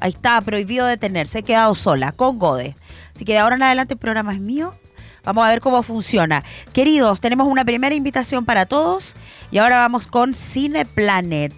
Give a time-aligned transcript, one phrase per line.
[0.00, 1.40] Ahí está, prohibido detenerse.
[1.40, 2.74] He quedado sola, con Gode.
[3.14, 4.74] Así que de ahora en adelante el programa es mío.
[5.24, 6.44] Vamos a ver cómo funciona.
[6.72, 9.16] Queridos, tenemos una primera invitación para todos.
[9.50, 11.52] Y ahora vamos con Cine Planet.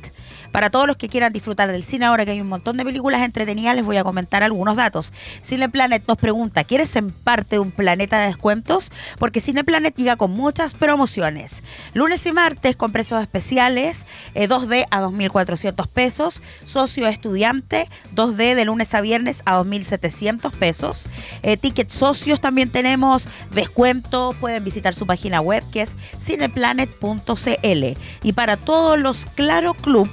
[0.53, 3.23] Para todos los que quieran disfrutar del cine, ahora que hay un montón de películas
[3.23, 5.13] entretenidas, les voy a comentar algunos datos.
[5.45, 8.91] Cineplanet nos pregunta, ¿quieres ser parte de un planeta de descuentos?
[9.19, 11.63] Porque Cineplanet llega con muchas promociones.
[11.95, 18.65] Lunes y martes con precios especiales, 2D eh, a 2.400 pesos, socio estudiante, 2D de
[18.65, 21.09] lunes a viernes a 2.700 pesos.
[21.43, 27.85] Eh, ticket socios también tenemos descuento, pueden visitar su página web que es cineplanet.cl.
[28.23, 30.09] Y para todos los Claro Club,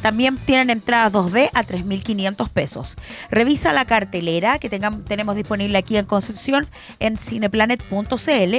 [0.00, 2.96] también tienen entradas 2D a 3.500 pesos.
[3.30, 6.66] Revisa la cartelera que tenemos disponible aquí en Concepción
[6.98, 8.54] en cineplanet.cl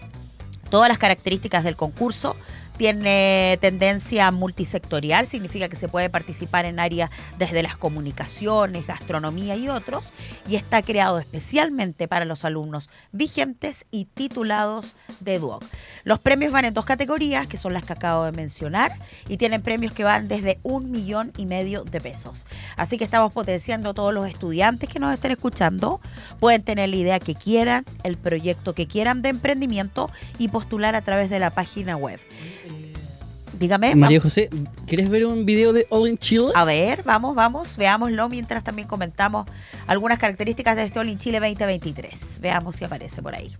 [0.70, 2.37] todas las características del concurso,
[2.77, 9.69] tiene tendencia multisectorial, significa que se puede participar en áreas desde las comunicaciones, gastronomía y
[9.69, 10.13] otros,
[10.48, 15.64] y está creado especialmente para los alumnos vigentes y titulados de Duoc.
[16.05, 18.92] Los premios van en dos categorías, que son las que acabo de mencionar,
[19.29, 22.47] y tienen premios que van desde un millón y medio de pesos.
[22.77, 26.01] Así que estamos potenciando a todos los estudiantes que nos estén escuchando,
[26.41, 31.02] pueden tener la idea que quieran, el proyecto que quieran de emprendimiento y postular a
[31.02, 32.20] través de la página web.
[33.62, 33.95] Dígame.
[33.95, 34.50] María José,
[34.89, 36.46] ¿quieres ver un video de All in Chile?
[36.56, 39.46] A ver, vamos, vamos, veámoslo mientras también comentamos
[39.86, 42.40] algunas características de este All in Chile 2023.
[42.42, 43.55] Veamos si aparece por ahí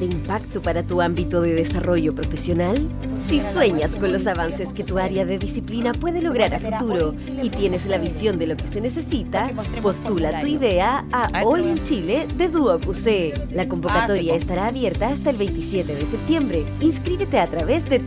[0.00, 2.76] de impacto para tu ámbito de desarrollo profesional?
[3.16, 7.50] Si sueñas con los avances que tu área de disciplina puede lograr a futuro y
[7.50, 9.50] tienes la visión de lo que se necesita,
[9.82, 13.52] postula tu idea a All in Chile de Duoc UC.
[13.52, 16.64] La convocatoria estará abierta hasta el 27 de septiembre.
[16.80, 18.00] Inscríbete a través de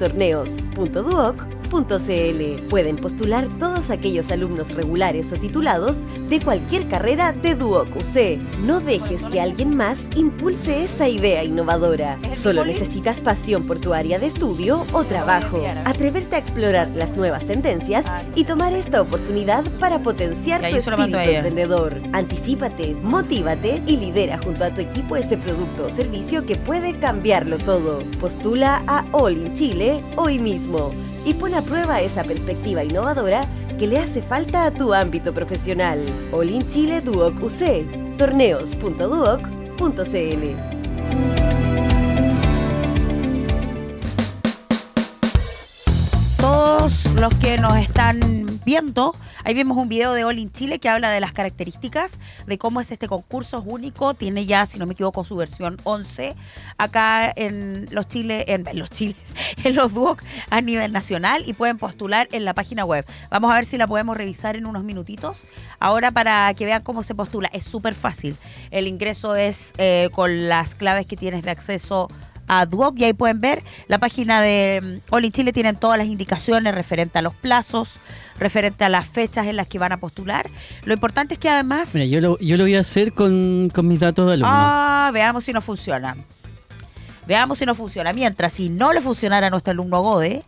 [2.70, 8.38] Pueden postular todos aquellos alumnos regulares o titulados de cualquier carrera de Duoc UC.
[8.64, 12.20] No dejes que alguien más impulse esa idea innovadora.
[12.36, 15.64] Solo necesitas pasión por tu área de estudio o trabajo.
[15.86, 18.06] Atreverte a explorar las nuevas tendencias
[18.36, 22.00] y tomar esta oportunidad para potenciar tu espíritu emprendedor.
[22.12, 27.58] Anticípate, motívate y lidera junto a tu equipo ese producto o servicio que puede cambiarlo
[27.58, 28.04] todo.
[28.22, 30.92] Postula a All in Chile hoy mismo
[31.26, 33.46] y pon a prueba esa perspectiva innovadora
[33.78, 36.00] que le hace falta a tu ámbito profesional.
[36.68, 37.40] Chile Duoc
[38.18, 40.73] torneos.duoc.cl.
[46.84, 51.12] los que nos están viendo, ahí vemos un video de All in Chile que habla
[51.12, 54.92] de las características, de cómo es este concurso, es único, tiene ya, si no me
[54.92, 56.36] equivoco, su versión 11
[56.78, 59.34] acá en los Chile, en, los Chiles,
[59.64, 63.06] en los Duoc a nivel nacional y pueden postular en la página web.
[63.30, 65.48] Vamos a ver si la podemos revisar en unos minutitos.
[65.80, 68.36] Ahora para que vean cómo se postula, es súper fácil.
[68.72, 72.10] El ingreso es eh, con las claves que tienes de acceso
[72.48, 76.08] a Duoc y ahí pueden ver la página de mm, Oli Chile, tienen todas las
[76.08, 77.94] indicaciones referente a los plazos,
[78.40, 80.50] referente a las fechas en las que van a postular.
[80.86, 81.94] Lo importante es que además...
[81.94, 84.52] Mira, yo lo, yo lo voy a hacer con, mis datos de alumno.
[84.52, 86.16] Ah, veamos si no funciona.
[87.26, 88.12] Veamos si no funciona.
[88.14, 90.44] Mientras, si no le funcionara a nuestro alumno Gode,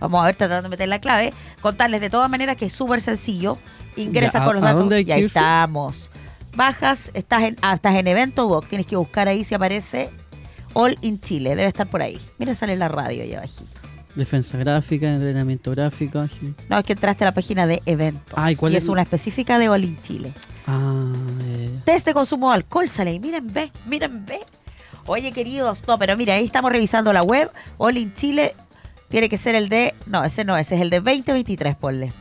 [0.00, 3.02] vamos a ver tratando de meter la clave, contarles de todas maneras que es súper
[3.02, 3.58] sencillo.
[3.96, 6.10] Ingresa con los datos y ahí estamos.
[6.56, 10.10] Bajas, estás en, ah, estás en evento Duoc, tienes que buscar ahí si aparece
[10.74, 12.20] All in Chile, debe estar por ahí.
[12.38, 13.80] Mira, sale la radio ahí abajito.
[14.14, 16.24] Defensa gráfica, entrenamiento gráfico.
[16.68, 18.38] No, es que entraste a la página de eventos.
[18.38, 20.32] y es, una específica de All in Chile.
[20.66, 21.12] Ah,
[21.46, 21.70] eh.
[21.84, 23.20] Test de consumo de alcohol sale ahí.
[23.20, 24.40] Miren, ve, miren, ve.
[25.06, 27.50] Oye, queridos, no, pero mira, ahí estamos revisando la web.
[27.76, 28.54] All in Chile
[29.08, 29.94] tiene que ser el de.
[30.06, 32.12] No, ese no, ese es el de 2023, ponle.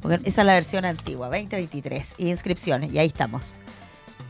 [0.00, 2.14] Porque esa es la versión antigua, 2023.
[2.18, 3.58] Y inscripciones, y ahí estamos.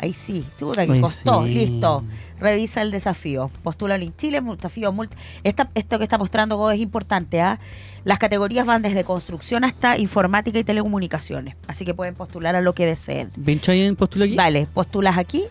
[0.02, 1.44] Ahí sí, puta que costó.
[1.44, 1.54] sí.
[1.54, 2.04] Listo.
[2.40, 3.52] Revisa el desafío.
[3.62, 5.16] Postula en Chile, desafío multi.
[5.44, 7.60] Esta, esto que está mostrando Go es importante, ¿ah?
[8.04, 11.54] Las categorías van desde construcción hasta informática y telecomunicaciones.
[11.68, 13.30] Así que pueden postular a lo que deseen.
[13.44, 14.34] Pincho ahí en postula aquí.
[14.34, 15.44] Vale, postulas aquí.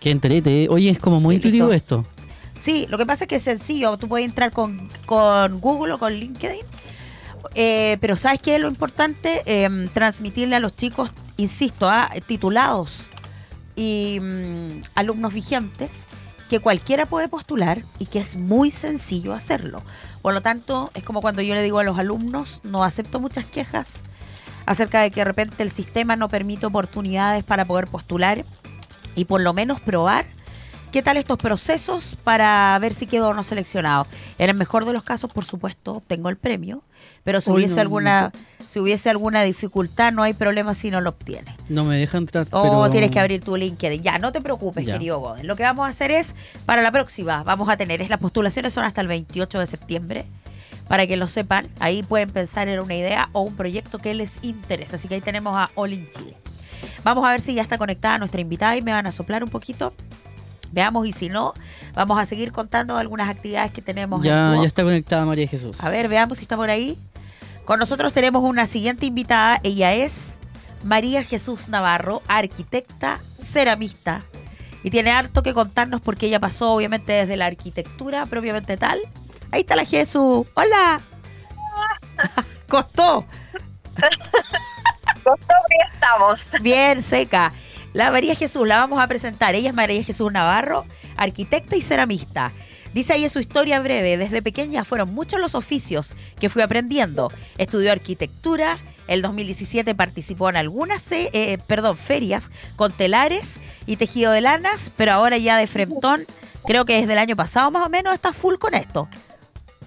[0.00, 0.64] Qué entrete.
[0.64, 0.68] eh.
[0.68, 2.04] Oye, es como muy intuitivo esto.
[2.56, 3.96] Sí, lo que pasa es que es sencillo.
[3.98, 6.62] Tú puedes entrar con, con Google o con LinkedIn.
[7.54, 9.42] Eh, pero ¿sabes qué es lo importante?
[9.46, 13.10] Eh, transmitirle a los chicos, insisto, a titulados
[13.78, 16.00] y mm, alumnos vigentes
[16.50, 19.82] que cualquiera puede postular y que es muy sencillo hacerlo.
[20.20, 23.46] Por lo tanto, es como cuando yo le digo a los alumnos, no acepto muchas
[23.46, 24.00] quejas
[24.66, 28.44] acerca de que de repente el sistema no permite oportunidades para poder postular
[29.14, 30.26] y por lo menos probar
[30.90, 34.06] qué tal estos procesos para ver si quedo o no seleccionado.
[34.38, 36.82] En el mejor de los casos, por supuesto, obtengo el premio,
[37.28, 38.32] pero si Uy, hubiese no, alguna
[38.66, 41.54] si hubiese alguna dificultad, no hay problema si no lo obtienes.
[41.68, 42.46] No me deja entrar.
[42.52, 42.88] O pero...
[42.90, 44.00] tienes que abrir tu LinkedIn.
[44.00, 44.94] Ya, no te preocupes, Ya.
[44.94, 45.46] querido Goden.
[45.46, 46.34] Lo que vamos a hacer es,
[46.64, 50.24] para la próxima, vamos a tener, es las postulaciones son hasta el 28 de septiembre,
[50.86, 51.68] para que lo sepan.
[51.80, 54.96] Ahí pueden pensar en una idea o un proyecto que les interese.
[54.96, 56.34] Así que ahí tenemos a All in Chile.
[57.04, 59.50] Vamos a ver si ya está conectada nuestra invitada y me van a soplar un
[59.50, 59.92] poquito.
[60.72, 61.54] Veamos y si no,
[61.94, 64.20] vamos a seguir contando algunas actividades que tenemos.
[64.20, 64.62] en Ya, Duo.
[64.62, 65.76] ya está conectada María Jesús.
[65.80, 66.98] A ver, veamos si está por ahí.
[67.68, 69.60] Con nosotros tenemos una siguiente invitada.
[69.62, 70.38] Ella es
[70.84, 74.22] María Jesús Navarro, arquitecta, ceramista.
[74.82, 78.98] Y tiene harto que contarnos porque ella pasó obviamente desde la arquitectura propiamente tal.
[79.50, 80.46] Ahí está la Jesús.
[80.54, 80.98] Hola.
[82.70, 83.26] Costó.
[83.98, 86.40] ya estamos.
[86.62, 87.52] Bien seca.
[87.92, 89.54] La María Jesús la vamos a presentar.
[89.54, 90.86] Ella es María Jesús Navarro,
[91.18, 92.50] arquitecta y ceramista.
[92.94, 97.30] Dice ahí en su historia breve, desde pequeña fueron muchos los oficios que fui aprendiendo.
[97.58, 103.56] Estudió arquitectura, el 2017 participó en algunas eh, eh, perdón, ferias con telares
[103.86, 106.26] y tejido de lanas, pero ahora ya de frentón,
[106.66, 109.08] creo que desde el año pasado más o menos está full con esto.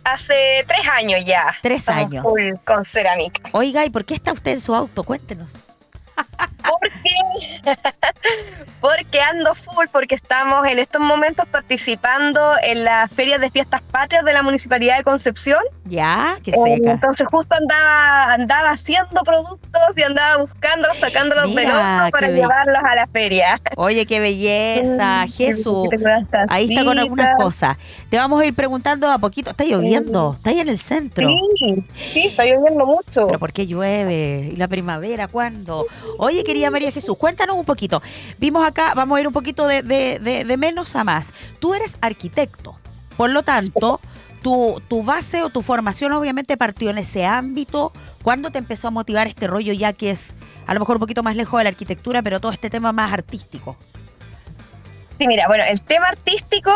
[0.04, 1.56] Hace tres años ya.
[1.62, 2.24] Tres años.
[2.24, 3.50] full con cerámica.
[3.52, 5.04] Oiga, ¿y por qué está usted en su auto?
[5.04, 5.52] Cuéntenos.
[6.64, 7.62] Porque,
[8.82, 14.24] porque ando full, porque estamos en estos momentos participando en las ferias de fiestas patrias
[14.26, 15.60] de la Municipalidad de Concepción.
[15.86, 16.92] Ya, qué Eh, seca.
[16.92, 22.44] Entonces justo andaba, andaba haciendo productos y andaba buscando, sacándolos Mira, horno para qué bello.
[22.44, 23.62] llevarlos a la feria.
[23.76, 25.90] Oye, qué belleza, Jesús.
[25.90, 27.78] Tengo unas Ahí está con algunas cosas.
[28.10, 29.52] Te vamos a ir preguntando a poquito.
[29.52, 31.28] Está lloviendo, está ahí en el centro.
[31.28, 33.28] Sí, sí, está lloviendo mucho.
[33.28, 34.50] Pero ¿por qué llueve?
[34.52, 35.86] ¿Y la primavera cuándo?
[36.18, 38.02] Oye, querida María Jesús, cuéntanos un poquito.
[38.38, 41.32] Vimos acá, vamos a ir un poquito de, de- de- de menos a más.
[41.60, 42.78] Tú eres arquitecto,
[43.16, 44.02] por lo tanto,
[44.42, 47.94] tu, tu base o tu formación obviamente partió en ese ámbito.
[48.22, 50.36] ¿Cuándo te empezó a motivar este rollo ya que es
[50.68, 53.14] a lo mejor un poquito más lejos de la arquitectura, pero todo este tema más
[53.14, 53.78] artístico?
[55.18, 56.72] Sí, mira, bueno, el tema artístico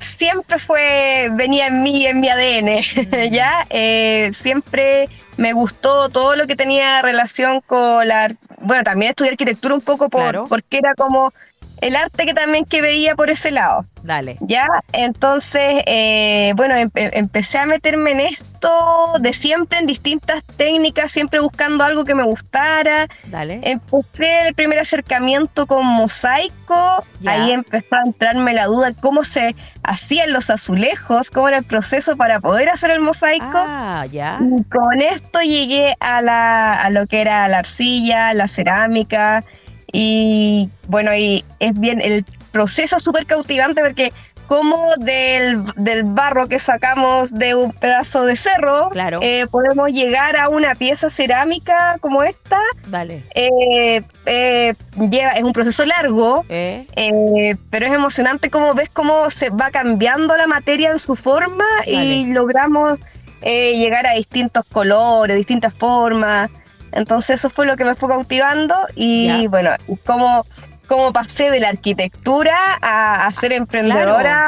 [0.00, 3.66] siempre fue, venía en mí, en mi ADN, ¿ya?
[3.70, 8.28] Eh, siempre me gustó todo lo que tenía relación con la...
[8.68, 10.46] Bueno, también estudié arquitectura un poco por, Claro.
[10.46, 11.32] porque era como
[11.80, 14.36] el arte que también que veía por ese lado, Dale.
[14.40, 14.66] ¿ya?
[14.92, 21.12] Entonces, eh, bueno, em- em- empecé a meterme en esto de siempre, en distintas técnicas,
[21.12, 23.06] siempre buscando algo que me gustara.
[23.26, 23.60] Dale.
[23.64, 27.32] Empecé el primer acercamiento con mosaico, Ya.
[27.32, 31.64] ahí empezó a entrarme la duda de cómo se hacían los azulejos, cómo era el
[31.64, 33.46] proceso para poder hacer el mosaico.
[33.54, 34.38] Ah, ya.
[34.40, 39.44] Y con esto llegué a, la, a lo que era la arcilla, la cerámica
[39.92, 44.12] y bueno, y es bien, el proceso es súper cautivante porque
[44.46, 49.20] como del, del barro que sacamos de un pedazo de cerro, Claro.
[49.22, 53.22] eh, podemos llegar a una pieza cerámica como esta Dale.
[53.34, 54.72] eh, eh,
[55.10, 60.46] lleva, es un proceso largo, pero es emocionante cómo ves cómo se va cambiando la
[60.46, 62.32] materia en su forma y Vale.
[62.32, 62.98] logramos
[63.42, 66.50] eh, llegar a distintos colores, distintas formas.
[66.98, 69.70] Entonces eso fue lo que me fue cautivando y bueno,
[70.06, 70.44] cómo,
[70.86, 74.46] cómo pasé de la arquitectura a, a ser emprendedora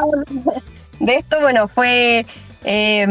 [0.99, 2.27] de esto, bueno, fue...
[2.65, 3.07] eh,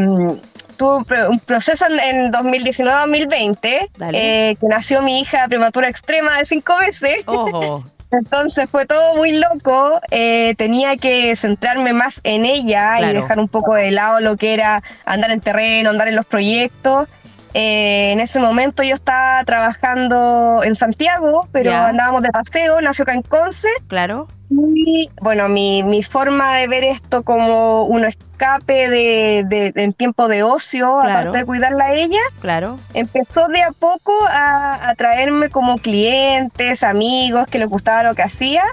[0.78, 4.52] tuve un pro- un proceso en, en 2019-2020, Dale.
[4.52, 7.24] eh, que nació mi hija prematura extrema de cinco meses.
[8.12, 10.00] Entonces fue todo muy loco.
[10.10, 13.12] eh, tenía que centrarme más en ella Claro.
[13.20, 16.26] y dejar un poco de lado lo que era andar en terreno, andar en los
[16.26, 17.08] proyectos.
[17.54, 23.14] Eh, en ese momento yo estaba trabajando en Santiago, pero andábamos de paseo, nació acá
[23.14, 23.68] en Conce.
[23.88, 24.28] Claro.
[24.52, 30.28] Y bueno, mi, mi forma de ver esto como un escape de, de- en tiempo
[30.28, 31.20] de ocio, Claro.
[31.20, 32.80] aparte de cuidarla a ella, Claro.
[32.96, 38.24] empezó de a poco a, a traerme como clientes, amigos que les gustaba lo que
[38.24, 38.64] hacía.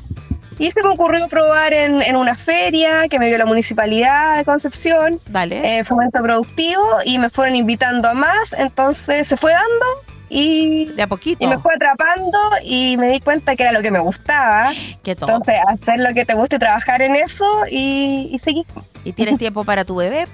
[0.58, 4.44] Y se me ocurrió probar en, en una feria que me dio la municipalidad de
[4.44, 5.78] Concepción, Dale.
[5.78, 8.54] eh, fomento productivo, y me fueron invitando a más.
[8.56, 9.86] Entonces se fue dando
[10.28, 11.44] y, de a poquito.
[11.44, 14.72] y me fue atrapando y me di cuenta que era lo que me gustaba.
[15.02, 15.30] que todo.
[15.30, 18.64] Entonces, hacer lo que te guste, trabajar en eso y, y seguir.
[19.04, 20.26] y tienes tiempo para tu bebé.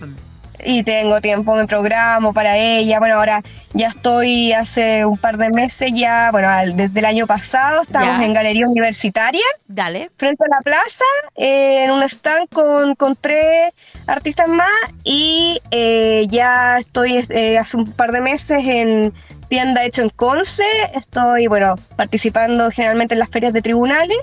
[0.65, 2.99] Y tengo tiempo, me programo para ella.
[3.01, 3.43] Bueno, ahora
[3.73, 8.19] ya estoy hace un par de meses ya, bueno, al- desde el año pasado estamos
[8.19, 8.25] Ya.
[8.25, 10.11] en Galería Universitaria, Dale.
[10.17, 11.05] frente a la plaza,
[11.37, 13.73] eh, en un stand con, con tres
[14.07, 14.69] artistas más
[15.05, 19.13] y eh, ya estoy eh, hace un par de meses en
[19.49, 20.63] tienda hecho en Conce.
[20.95, 24.19] Estoy, bueno, participando generalmente en las ferias de tribunales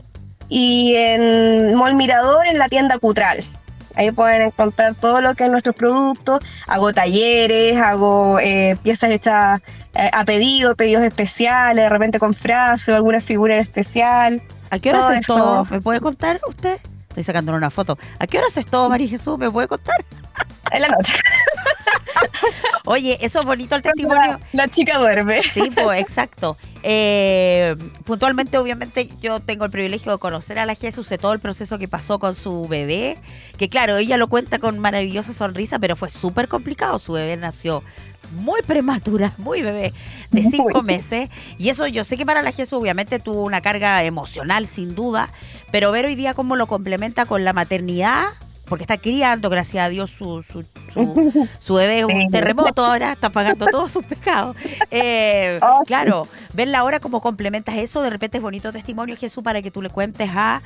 [0.48, 3.38] y en Mall Mirador en la tienda Cutral.
[3.96, 6.40] Ahí pueden encontrar todo lo que es nuestros productos.
[6.68, 9.62] Hago talleres, hago eh, piezas hechas
[9.94, 14.42] eh, a pedido, pedidos especiales, de repente con frase o alguna figura en especial.
[14.70, 15.36] ¿A qué hora Todo eso.
[15.36, 15.66] todo?
[15.66, 16.80] ¿Me puede contar usted?
[17.10, 17.98] Estoy sacándole una foto.
[18.20, 19.38] ¿A qué hora haces todo, María Jesús?
[19.38, 19.96] ¿Me puede contar?
[20.72, 21.16] En la noche.
[22.86, 24.40] Oye, eso es bonito el testimonio.
[24.54, 25.42] La, la chica duerme.
[25.44, 26.58] Sí, pues exacto.
[26.82, 31.40] Eh, puntualmente, obviamente, yo tengo el privilegio de conocer a la Jesús, sé todo el
[31.40, 33.18] proceso que pasó con su bebé,
[33.58, 36.98] que claro, ella lo cuenta con maravillosa sonrisa, pero fue súper complicado.
[37.00, 37.84] Su bebé nació
[38.32, 39.94] muy prematura, muy bebé,
[40.32, 41.30] de cinco meses.
[41.58, 45.30] Y eso yo sé que para la Jesús obviamente tuvo una carga emocional, sin duda,
[45.72, 48.26] pero ver hoy día cómo lo complementa con la maternidad,
[48.70, 53.12] porque está criando, gracias a Dios, su, su, su, su bebé es un terremoto ahora,
[53.12, 54.56] está pagando todos sus pecados.
[54.92, 59.62] Eh, Oh, claro, verla ahora como complementas eso, de repente es bonito testimonio, Jesús, para
[59.62, 60.62] que tú le cuentes a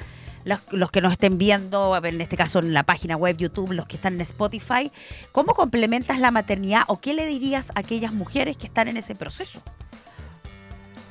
[0.46, 3.86] los, los que nos estén viendo, en este caso en la página web, YouTube, los
[3.88, 4.92] que están en Spotify,
[5.32, 9.16] ¿cómo complementas la maternidad o qué le dirías a aquellas mujeres que están en ese
[9.16, 9.62] proceso?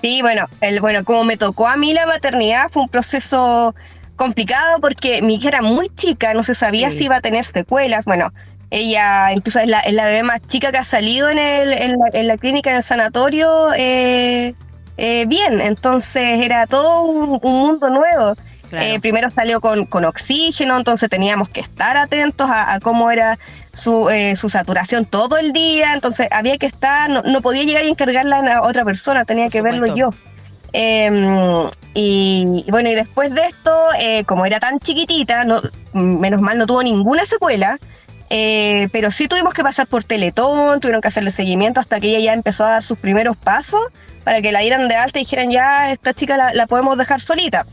[0.00, 3.74] Sí, bueno, el, bueno, como me tocó a mí la maternidad, fue un proceso
[4.16, 6.98] complicado porque mi hija era muy chica, no se sabía Sí.
[6.98, 8.04] si iba a tener secuelas.
[8.04, 8.32] Bueno,
[8.70, 11.92] ella incluso es la, es la bebé más chica que ha salido en, el, en,
[11.92, 14.54] la, en la clínica, en el sanatorio, eh,
[14.96, 15.60] eh, bien.
[15.60, 18.34] Entonces era todo un, un mundo nuevo.
[18.70, 18.86] Claro.
[18.86, 23.38] Eh, primero salió con, con oxígeno, entonces teníamos que estar atentos a, a cómo era
[23.74, 27.84] su, eh, su saturación todo el día, entonces había que estar, no, no podía llegar
[27.84, 30.14] y encargarla a otra persona, tenía Por que verlo yo.
[30.72, 35.60] Eh, y, y bueno, y después de esto, eh, como era tan chiquitita, no,
[35.92, 37.78] menos mal no tuvo ninguna secuela,
[38.30, 42.20] eh, pero sí tuvimos que pasar por Teletón, tuvieron que hacerle seguimiento hasta que ella
[42.20, 43.82] ya empezó a dar sus primeros pasos
[44.24, 47.20] para que la dieran de alta y dijeran ya, esta chica la, la podemos dejar
[47.20, 47.66] solita.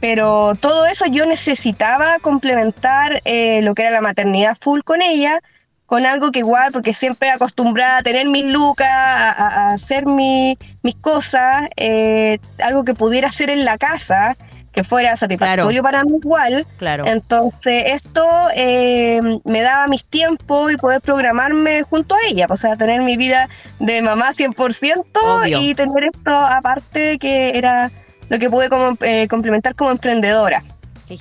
[0.00, 5.40] Pero todo eso yo necesitaba complementar eh, lo que era la maternidad full con ella,
[5.86, 10.96] con algo que igual, porque siempre acostumbrada a tener mis lucas, a, hacer mi- mis
[10.96, 14.36] cosas, eh, algo que pudiera hacer en la casa,
[14.72, 16.66] que fuera satisfactorio para mí igual.
[16.76, 17.06] claro.
[17.06, 22.76] Entonces, esto eh, me daba mis tiempos y poder programarme junto a ella, o sea,
[22.76, 25.60] tener mi vida de mamá 100% Obvio.
[25.60, 27.90] y tener esto aparte que era
[28.28, 30.62] lo que pude como, eh, complementar como emprendedora.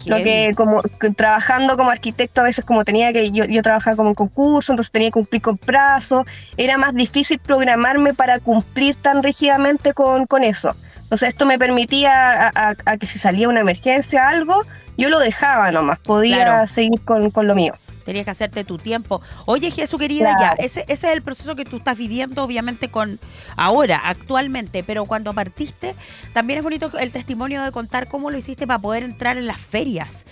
[0.05, 3.95] Lo que como que trabajando como arquitecto a veces como tenía que yo, yo trabajaba
[3.95, 6.25] como en concurso, entonces tenía que cumplir con plazos,
[6.57, 10.75] era más difícil programarme para cumplir tan rígidamente con, con eso.
[11.03, 14.63] Entonces esto me permitía a, a- a que si salía una emergencia algo,
[14.97, 16.67] yo lo dejaba nomás, podía Claro.
[16.67, 17.73] seguir con, con lo mío.
[18.05, 19.21] Tenías que hacerte tu tiempo.
[19.45, 20.55] Oye, Jesús querida, Claro.
[20.57, 23.19] ya, ese, ese es el proceso que tú estás viviendo, obviamente, con
[23.57, 25.95] ahora, actualmente, pero cuando partiste,
[26.33, 29.59] también es bonito el testimonio de contar cómo lo hiciste para poder entrar en las
[29.59, 30.25] ferias.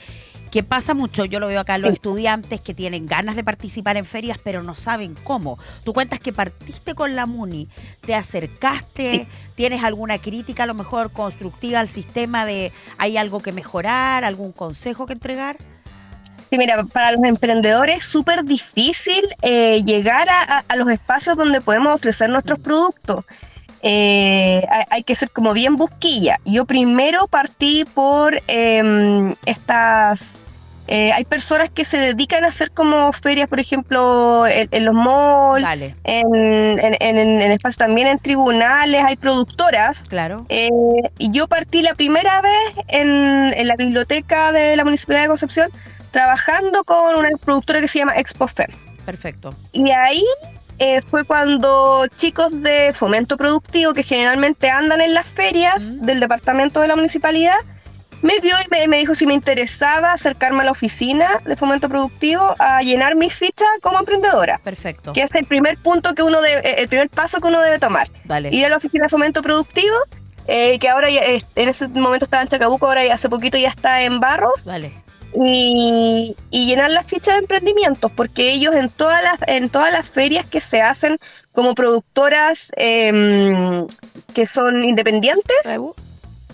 [0.52, 1.96] Que pasa mucho, yo lo veo acá los Sí.
[1.96, 5.58] estudiantes que tienen ganas de participar en ferias, pero no saben cómo.
[5.84, 7.68] Tú cuentas que partiste con la MUNI,
[8.02, 13.52] te acercaste, tienes alguna crítica a lo mejor constructiva al sistema de hay algo que
[13.52, 15.58] mejorar, algún consejo que entregar.
[16.54, 21.36] Sí, mira, para los emprendedores es súper difícil eh, llegar a, a- a los espacios
[21.36, 23.26] donde podemos ofrecer nuestros productos.
[23.82, 26.38] Eh, hay, hay que ser como bien busquilla.
[26.46, 30.36] Yo primero partí por em, estas...
[30.88, 34.94] eh, hay personas que se dedican a hacer como ferias, por ejemplo, en, en los
[34.94, 36.36] malls, Vale, en,
[36.80, 40.46] en, en- en espacios también en tribunales, hay productoras claro.
[40.50, 40.70] eh,
[41.18, 43.08] y yo partí la primera vez en,
[43.58, 45.72] en la biblioteca de la Municipalidad de Concepción
[46.14, 48.68] trabajando con una productora que se llama Expo Fem.
[49.06, 49.54] Perfecto.
[49.74, 50.24] Y ahí
[50.80, 56.06] eh, fue cuando chicos de fomento productivo que generalmente andan en las ferias Mm.
[56.06, 57.58] del departamento de la municipalidad
[58.22, 61.90] me vio y me, me dijo si me interesaba acercarme a la oficina de fomento
[61.90, 64.62] productivo a llenar mi ficha como emprendedora.
[64.64, 65.12] Perfecto.
[65.12, 68.08] Que es el primer punto que uno debe, el primer paso que uno debe tomar.
[68.24, 68.48] Dale.
[68.54, 69.96] Ir a la oficina de fomento productivo,
[70.48, 73.58] eh, que ahora ya, eh, en ese momento estaba en Chacabuco, ahora ya hace poquito
[73.58, 74.94] ya está en Barros, Dale.
[75.44, 80.08] Y, y llenar las fichas de emprendimientos, porque ellos en todas las, en todas las
[80.08, 81.18] ferias que se hacen
[81.52, 83.86] como productoras em,
[84.34, 85.58] que son independientes,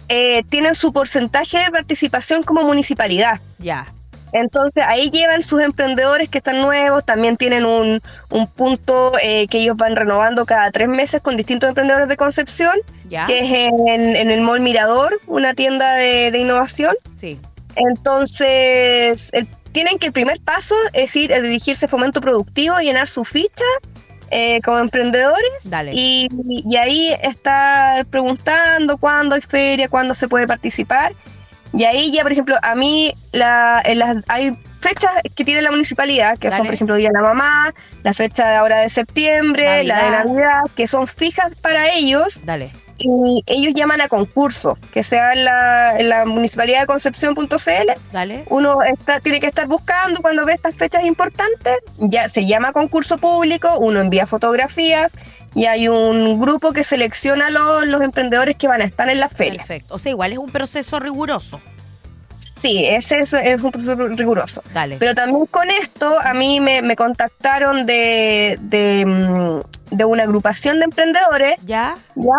[0.10, 3.40] eh, tienen su porcentaje de participación como municipalidad.
[3.60, 3.86] Ya.
[4.32, 9.58] Entonces ahí llevan sus emprendedores que están nuevos, también tienen un, un punto eh, que
[9.60, 12.74] ellos van renovando cada tres meses con distintos emprendedores de Concepción,
[13.08, 13.26] Ya.
[13.26, 16.96] que es en, en el Mall Mirador, una tienda de, de innovación.
[17.16, 17.40] Sí.
[17.80, 23.08] Entonces, el- tienen que el primer paso es ir a dirigirse a fomento productivo, llenar
[23.08, 23.64] su ficha
[24.32, 25.92] eh, como emprendedores Dale.
[25.94, 31.14] y, y ahí estar preguntando cuándo hay feria, cuándo se puede participar.
[31.74, 35.70] Y ahí ya, por ejemplo, a mí la, en las, hay fechas que tiene la
[35.72, 39.84] municipalidad, que son, por ejemplo, Día de la Mamá, la fecha de ahora de septiembre,
[39.84, 40.12] la de.
[40.12, 42.72] Navidad, que son fijas para ellos Dale.
[43.00, 47.48] Y ellos llaman a concurso, que sea en la, en la municipalidad de Concepción.cl.
[48.50, 53.18] Uno está, tiene que estar buscando cuando ve estas fechas importantes, ya se llama concurso
[53.18, 55.14] público, uno envía fotografías
[55.56, 59.30] y hay un grupo que selecciona los, los emprendedores que van a estar en la
[59.30, 59.58] feria.
[59.58, 59.96] Perfecto.
[59.96, 61.60] O sea, igual es un proceso riguroso.
[62.62, 64.62] Sí, ese es, es un proceso riguroso.
[64.74, 64.98] Dale.
[65.00, 70.80] Pero también con esto a mí me, me contactaron de, de, mm, de una agrupación
[70.80, 71.96] de emprendedores ya.
[72.16, 72.34] ¿ya?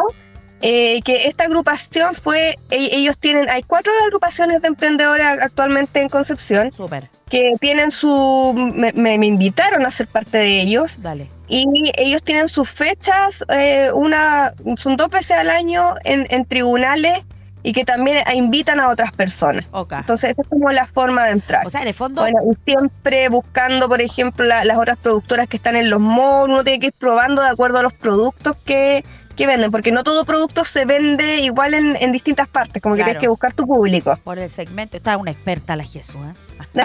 [0.63, 6.11] Eh, que esta agrupación fue, e- ellos tienen, hay cuatro agrupaciones de emprendedores actualmente en
[6.11, 7.09] Concepción Súper.
[7.31, 11.31] que tienen su, me, me- me invitaron a ser parte de ellos Dale.
[11.49, 11.65] y
[11.97, 17.25] ellos tienen sus fechas, eh, una, son dos veces al año en, en tribunales
[17.63, 19.67] y que también invitan a otras personas.
[19.71, 19.93] Ok.
[19.93, 21.67] Entonces esa es como la forma de entrar.
[21.67, 22.23] O sea, en el fondo.
[22.23, 26.45] Bueno, y siempre buscando, por ejemplo, la- las otras productoras que están en los malls,
[26.51, 29.05] uno tiene que ir probando de acuerdo a los productos que,
[29.41, 33.05] que venden, porque no todo producto se vende igual en, en distintas partes, como que
[33.05, 34.15] tienes que buscar tu público.
[34.23, 34.99] por el segmento.
[34.99, 36.83] Está una experta la Jesús, ¿eh?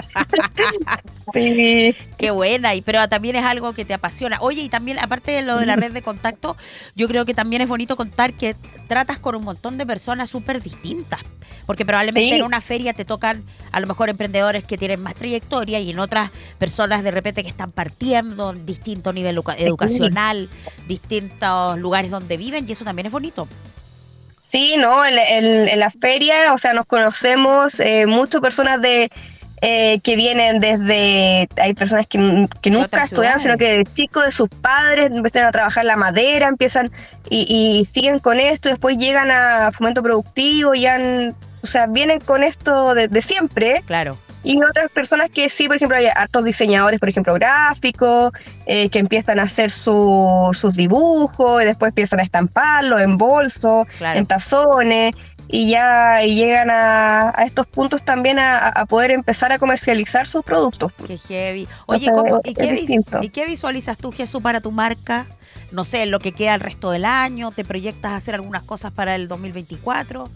[1.34, 4.38] Sí, Qué buena, y pero también es algo que te apasiona.
[4.40, 6.56] Oye, y también, aparte de lo de la red de contacto,
[6.94, 8.56] yo creo que también es bonito contar que
[8.88, 11.20] tratas con un montón de personas súper distintas.
[11.66, 12.36] Porque probablemente Sí.
[12.36, 15.98] en una feria te tocan a lo mejor emprendedores que tienen más trayectoria y en
[15.98, 20.48] otras personas de repente que están partiendo, distinto nivel educa- educacional,
[20.86, 23.48] distintos lugares donde viven, y eso también es bonito.
[24.48, 29.10] Sí, no, en, en- en la feria, o sea, nos conocemos eh, muchas personas de
[29.62, 34.48] eh, que vienen desde, hay personas que, nunca estudiaron, sino que de chicos, de sus
[34.50, 36.92] padres, empiezan a trabajar la madera, empiezan
[37.30, 37.46] y,
[37.80, 41.34] y siguen con esto, y después llegan a fomento productivo, y han,
[41.68, 43.82] o sea, vienen con esto de, de siempre.
[43.86, 44.16] Claro.
[44.44, 48.30] Y otras personas que sí, por ejemplo, hay hartos diseñadores, por ejemplo, gráficos,
[48.66, 53.88] eh, que empiezan a hacer su- sus dibujos y después empiezan a estamparlos en bolsos,
[53.98, 54.18] Claro.
[54.20, 55.14] en tazones,
[55.48, 60.28] y ya y llegan a, a estos puntos también a, a poder empezar a comercializar
[60.28, 60.92] sus productos.
[61.06, 61.66] Qué heavy.
[61.86, 63.00] Oye, sea, ¿cómo- es y, qué vis-.
[63.22, 65.26] ¿y qué visualizas tú, Jesús, para tu marca?
[65.72, 68.92] No sé, lo que queda el resto del año, ¿te proyectas a hacer algunas cosas
[68.92, 70.30] para el 2024?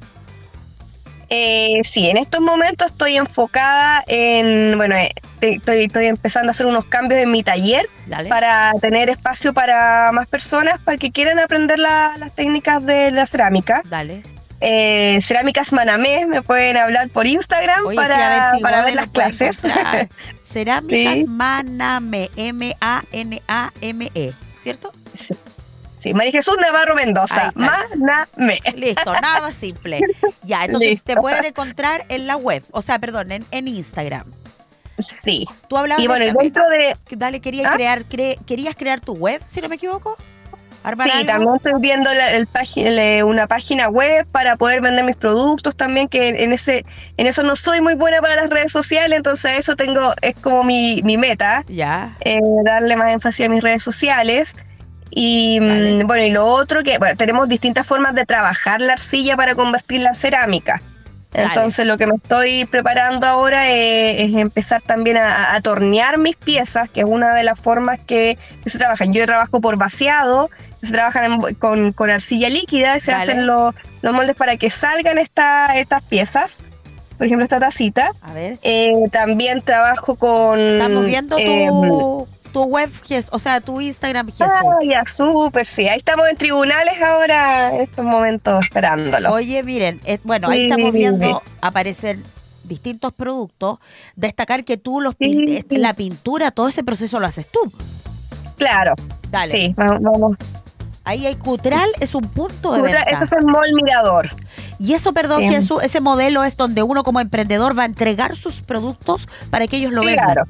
[1.32, 6.66] Eh, sí, en estos momentos estoy enfocada en, bueno, eh, estoy, estoy empezando a hacer
[6.66, 8.28] unos cambios en mi taller Dale.
[8.28, 13.26] para tener espacio para más personas, para que quieran aprender la- las técnicas de la
[13.26, 13.82] cerámica.
[13.84, 14.24] Dale.
[14.62, 18.90] Eh, Cerámicas Manamé, me pueden hablar por Instagram Oye, para, sí, ver si para Gobe
[18.90, 19.58] ver lo las clases.
[20.44, 21.24] Cerámicas Sí.
[21.26, 24.92] Maname, M-A-N-A-M-E, ¿cierto?
[25.16, 25.34] sí,
[26.14, 27.86] María Jesús Navarro Mendoza, está.
[27.96, 28.60] Manamé.
[28.76, 30.00] Listo, nada más simple.
[30.42, 31.14] Ya, entonces Listo.
[31.14, 34.24] te pueden encontrar en la web, o sea, perdón, en, en Instagram.
[35.22, 35.46] Sí.
[35.68, 37.74] Tú hablabas Y bueno, de dentro de, Dale, querías ¿Ah?
[37.74, 40.16] crear, cre- querías crear tu web, si no me equivoco.
[40.82, 41.26] Armar Sí, algo?
[41.26, 46.28] también estoy viendo la- el una página web para poder vender mis productos también, que
[46.28, 46.86] en ese
[47.18, 50.64] en eso no soy muy buena para las redes sociales, entonces eso tengo es como
[50.64, 52.16] mi, mi meta, Ya.
[52.20, 54.54] eh, darle más énfasis a mis redes sociales.
[55.10, 56.04] Y mm, Vale.
[56.04, 60.10] bueno, y lo otro que, bueno, tenemos distintas formas de trabajar la arcilla para convertirla
[60.10, 60.82] en cerámica.
[61.32, 61.46] Dale.
[61.46, 66.34] Entonces lo que me estoy preparando ahora es, es empezar también a, a tornear mis
[66.36, 69.12] piezas, que es una de las formas que, que se trabajan.
[69.12, 70.50] Yo trabajo por vaciado,
[70.82, 73.22] se trabajan en- con, con arcilla líquida y se Dale.
[73.22, 76.58] hacen los, los moldes para que salgan esta- estas piezas.
[77.16, 78.10] Por ejemplo, esta tacita.
[78.22, 78.58] A ver.
[78.62, 80.58] Eh, también trabajo con...
[80.58, 82.90] Estamos viendo em, tu, tu web,
[83.32, 84.46] o sea, tu Instagram, Jesús.
[84.48, 85.88] Ah, ya, súper, sí.
[85.88, 89.32] Ahí estamos en tribunales ahora, en estos momentos, esperándolo.
[89.32, 90.66] Oye, miren, eh, bueno, ahí Sí.
[90.70, 92.18] estamos viendo aparecer
[92.64, 93.78] distintos productos.
[94.16, 95.56] Destacar que tú los pin- Sí.
[95.70, 97.60] eh, la pintura, todo ese proceso lo haces tú.
[98.56, 98.94] Claro,
[99.30, 99.52] Dale.
[99.52, 100.36] sí, vamos.
[101.02, 103.10] Ahí hay Cutral, es un punto de Otra- venta.
[103.10, 104.30] Eso es el mall mirador.
[104.78, 105.42] Y eso, perdón.
[105.44, 109.78] Jesús, ese modelo es donde uno como emprendedor va a entregar sus productos para que
[109.78, 110.26] ellos lo vendan.
[110.26, 110.44] Claro,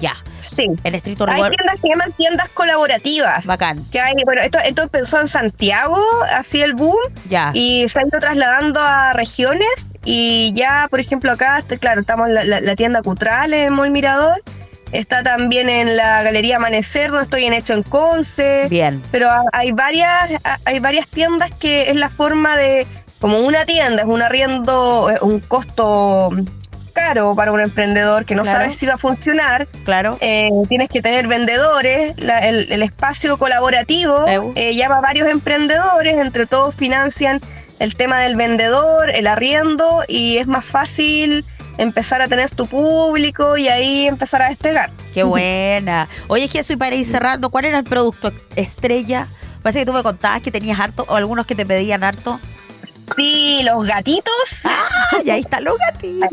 [0.00, 0.66] Ya, sí.
[0.84, 3.46] estricto Hay tiendas que se llaman tiendas colaborativas.
[3.46, 5.96] Bacán, Que hay, bueno, esto, esto empezó en Santiago,
[6.34, 6.96] así el boom,
[7.28, 7.50] ya.
[7.54, 9.68] y se ha ido trasladando a regiones.
[10.04, 13.72] Y ya, por ejemplo, acá, este, claro, estamos en la, la- la tienda Cutral en
[13.72, 14.42] Mall Mirador.
[14.90, 18.66] Está también en la Galería Amanecer, donde estoy en Hecho en Conce.
[18.68, 22.86] Bien, Pero ha- hay varias, ha- hay varias tiendas que es la forma de,
[23.20, 26.30] como una tienda, es un arriendo, eh, un costo
[26.92, 28.60] caro para un emprendedor que no Claro.
[28.60, 29.66] sabe si va a funcionar.
[29.84, 30.16] claro.
[30.20, 34.24] Eh, tienes que tener vendedores, la- el, el espacio colaborativo
[34.54, 37.40] eh, llama a varios emprendedores, entre todos financian
[37.78, 41.44] el tema del vendedor, el arriendo y es más fácil
[41.78, 44.90] empezar a tener tu público y ahí empezar a despegar.
[45.14, 46.06] Qué buena.
[46.28, 49.26] Oye, Jesús, y para ir cerrando, ¿cuál era el producto estrella?
[49.62, 52.38] Parece que tú me contabas que tenías harto, o algunos que te pedían harto.
[53.16, 54.32] Sí, los gatitos.
[54.64, 56.28] Ah, y ahí están los gatitos.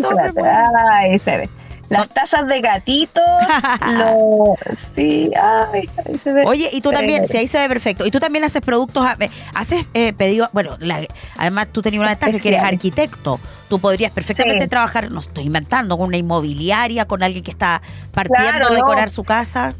[0.93, 1.49] Ay, se ve.
[1.89, 3.19] Las Son- tazas de gatito,
[3.97, 4.53] lo,
[4.95, 6.43] sí, ay, ahí se ve.
[6.45, 9.17] Oye, y tú también, si ahí se ve perfecto, y tú también haces productos, a-
[9.19, 11.01] eh, haces eh, pedidos, bueno, la-
[11.37, 13.39] además tú tenías una ventaja que eres arquitecto,
[13.69, 14.69] tú podrías perfectamente Sí.
[14.69, 17.81] trabajar, no estoy inventando, con una inmobiliaria, con alguien que está
[18.13, 18.75] partiendo Claro, a no.
[18.75, 19.73] decorar su casa,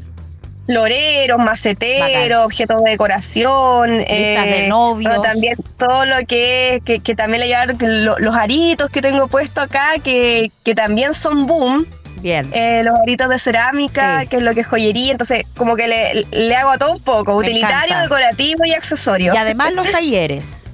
[0.70, 5.16] floreros, maceteros, objetos de decoración, listas eh, de novios.
[5.16, 9.02] bueno, también todo lo que es, que, que también le llevan lo- los aritos que
[9.02, 11.86] tengo puesto acá, que, que también son boom,
[12.22, 14.26] Bien, eh, los aritos de cerámica, Sí.
[14.28, 17.00] que es lo que es joyería, entonces como que le, le hago a todo un
[17.02, 18.02] poco, Me utilitario, encanta.
[18.02, 19.32] decorativo y accesorio.
[19.34, 20.62] y además los talleres.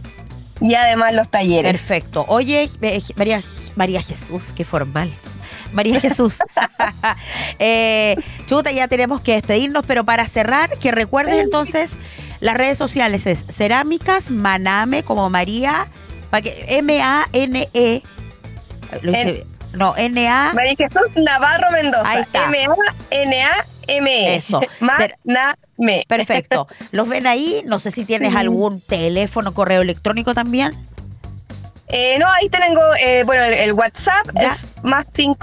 [0.59, 1.71] Y además los talleres.
[1.71, 2.25] Perfecto.
[2.29, 3.43] Oye, eh, María,
[3.77, 5.11] María Jesús, qué formal.
[5.77, 6.39] María Jesús.
[7.59, 11.97] Eh, chuta, ya tenemos que despedirnos, pero para cerrar, que recuerdes entonces
[12.41, 15.87] las redes sociales es Cerámicas Maname como María,
[16.31, 18.03] para que M-A-N-E.
[19.03, 20.53] lo hice- No, N-A.
[20.55, 22.09] María Jesús Navarro Mendoza.
[22.09, 22.45] Ahí está.
[22.47, 24.37] M-A-N-A-M-E.
[24.37, 24.61] Eso.
[24.81, 26.05] Maname.
[26.09, 26.67] Perfecto.
[26.93, 27.63] ¿Los ven ahí?
[27.67, 30.73] No sé si tienes algún teléfono, correo electrónico también.
[31.89, 34.53] Eh, no, ahí tengo, eh, bueno, el, el WhatsApp Ya.
[34.53, 35.37] es más Dale.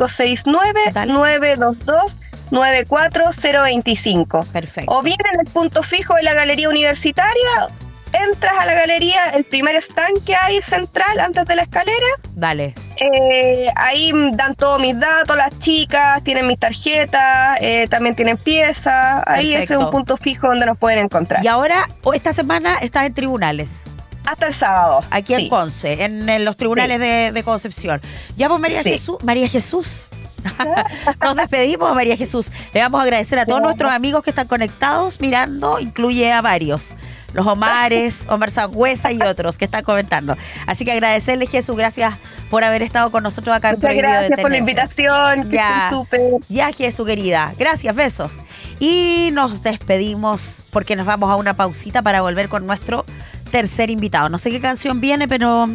[3.23, 4.45] 569-922-94025.
[4.51, 4.91] Perfecto.
[4.91, 7.69] O bien en el punto fijo de la galería universitaria,
[8.11, 12.75] entras a la galería, el primer stand que hay central antes de la escalera, Dale.
[12.97, 19.23] eh, ahí dan todos mis datos, las chicas tienen mis tarjetas, eh, también tienen piezas,
[19.25, 21.43] ahí ese es un punto fijo donde nos pueden encontrar.
[21.43, 23.81] Y ahora, esta semana, estás en tribunales.
[24.25, 25.03] Hasta el sábado.
[25.11, 25.49] Aquí en sí.
[25.49, 28.01] Conce, en, en los tribunales de, de Concepción.
[28.37, 28.91] Ya pues María Sí.
[28.91, 30.07] Jesús, María Jesús.
[31.23, 32.51] Nos despedimos, María Jesús.
[32.73, 36.95] Le vamos a agradecer a todos nuestros amigos que están conectados, mirando, incluye a varios.
[37.33, 40.37] Los Omares, Omar Sangüesa y otros que están comentando.
[40.67, 42.13] Así que agradecerle, Jesús, gracias
[42.49, 45.87] por haber estado con nosotros acá en Muchas Prohibido gracias por la invitación, que Ya.
[45.91, 46.21] súper.
[46.49, 47.53] Ya, Jesús, querida.
[47.57, 48.33] Gracias, besos.
[48.79, 53.05] Y nos despedimos porque nos vamos a una pausita para volver con nuestro
[53.53, 54.29] tercer invitado.
[54.29, 55.69] No sé qué canción viene, pero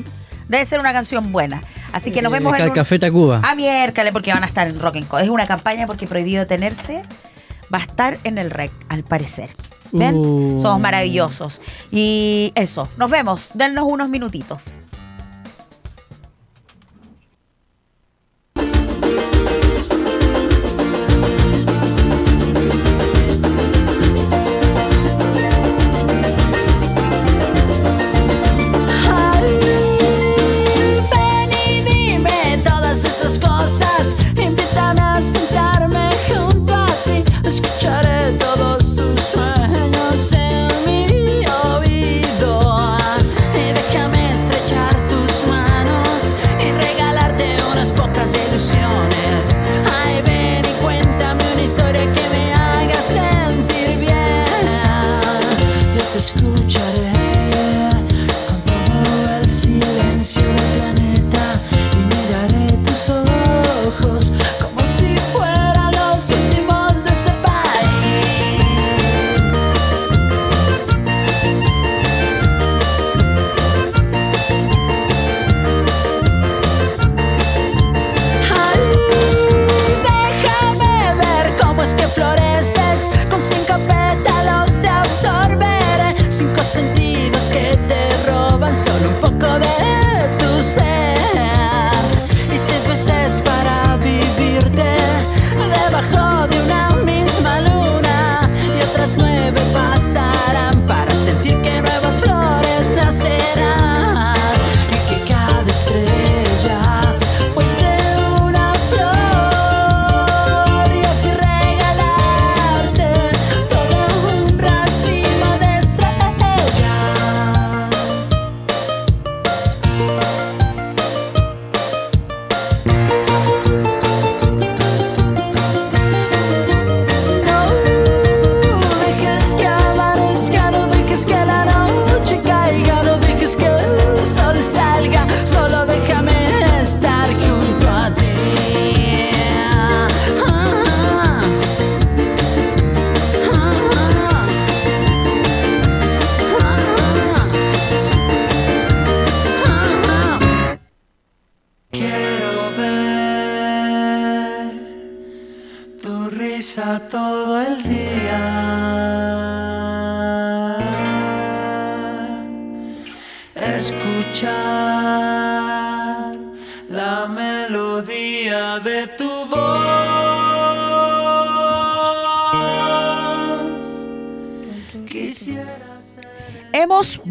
[0.49, 1.63] debe ser una canción buena.
[1.93, 2.75] Así que nos vemos en un...
[2.75, 3.41] Café Tacuba.
[3.45, 5.21] A miércoles porque van a estar en Rock and Co.
[5.21, 7.05] Es una campaña porque prohibido tenerse
[7.73, 9.51] va a estar en el REC, al parecer.
[9.93, 10.17] ¿Ven?
[10.17, 10.59] Uh.
[10.59, 11.63] Somos maravillosos.
[11.93, 13.51] Y eso, nos vemos.
[13.55, 14.79] Dennos unos minutitos.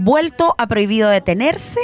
[0.08, 1.82] Vuelto a Prohibido Detenerse.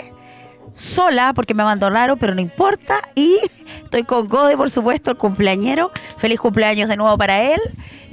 [0.73, 3.01] Sola, porque me abandonaron, pero no importa.
[3.15, 3.37] Y
[3.83, 5.91] estoy con Gode, por supuesto, el cumpleañero.
[6.17, 7.59] Feliz cumpleaños de nuevo para él.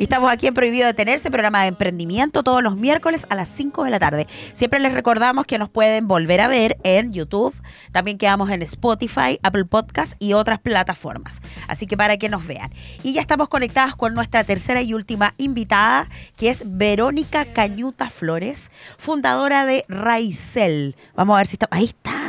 [0.00, 3.84] Y estamos aquí en Prohibido Detenerse, programa de emprendimiento, todos los miércoles a las 5
[3.84, 4.26] de la tarde.
[4.54, 7.54] Siempre les recordamos que nos pueden volver a ver en YouTube.
[7.92, 11.42] También quedamos en Spotify, Apple Podcast y otras plataformas.
[11.68, 12.72] Así que para que nos vean.
[13.02, 16.08] Y ya estamos conectadas con nuestra tercera y última invitada,
[16.38, 20.96] que es Verónica Cañuta Flores, fundadora de Raicel.
[21.14, 21.68] Vamos a ver si está.
[21.70, 22.19] Ahí está.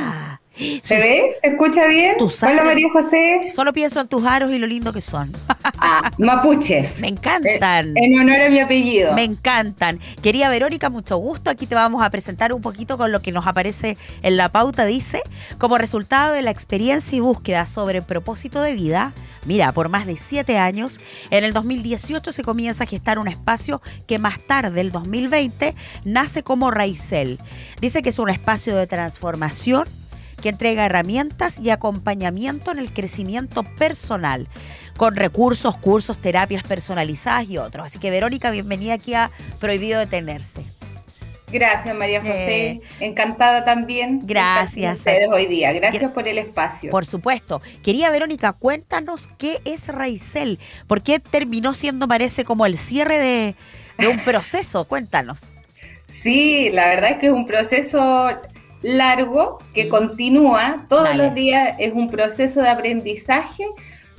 [0.53, 1.37] ¿Se ve?
[1.41, 2.17] ¿Se escucha bien?
[2.17, 2.63] Tus Hola.
[2.63, 3.49] María José.
[3.55, 5.31] Solo pienso en tus aros y lo lindo que son.
[5.83, 6.99] Ah, mapuches.
[7.01, 7.93] Me encantan.
[7.95, 9.13] En honor a mi apellido.
[9.13, 9.99] Me encantan.
[10.21, 11.49] Querida Verónica, mucho gusto.
[11.49, 14.85] Aquí te vamos a presentar un poquito con lo que nos aparece en la pauta.
[14.85, 15.21] Dice,
[15.57, 19.13] como resultado de la experiencia y búsqueda sobre propósito de vida,
[19.45, 23.81] mira, por más de siete años, en el 2018 se comienza a gestar un espacio
[24.05, 27.39] que más tarde, el 2020, nace como Raicel.
[27.79, 29.87] Dice que es un espacio de transformación
[30.41, 34.47] que entrega herramientas y acompañamiento en el crecimiento personal,
[34.97, 37.85] con recursos, cursos, terapias personalizadas y otros.
[37.85, 40.61] Así que Verónica, bienvenida aquí a Prohibido Detenerse.
[41.51, 42.67] Gracias María José.
[42.69, 44.21] Eh, Encantada también.
[44.23, 44.99] Gracias.
[44.99, 45.73] Ustedes hoy día.
[45.73, 46.89] Gracias Gra- por el espacio.
[46.91, 47.61] Por supuesto.
[47.83, 50.59] Quería Verónica, cuéntanos qué es Raicel.
[50.87, 53.55] ¿Por qué terminó siendo, parece, como el cierre de,
[53.97, 54.85] de un proceso?
[54.85, 55.41] Cuéntanos.
[56.07, 58.29] Sí, la verdad es que es un proceso
[58.81, 60.85] largo que continúa.
[60.89, 61.25] Todos Dale.
[61.25, 63.65] los días es un proceso de aprendizaje.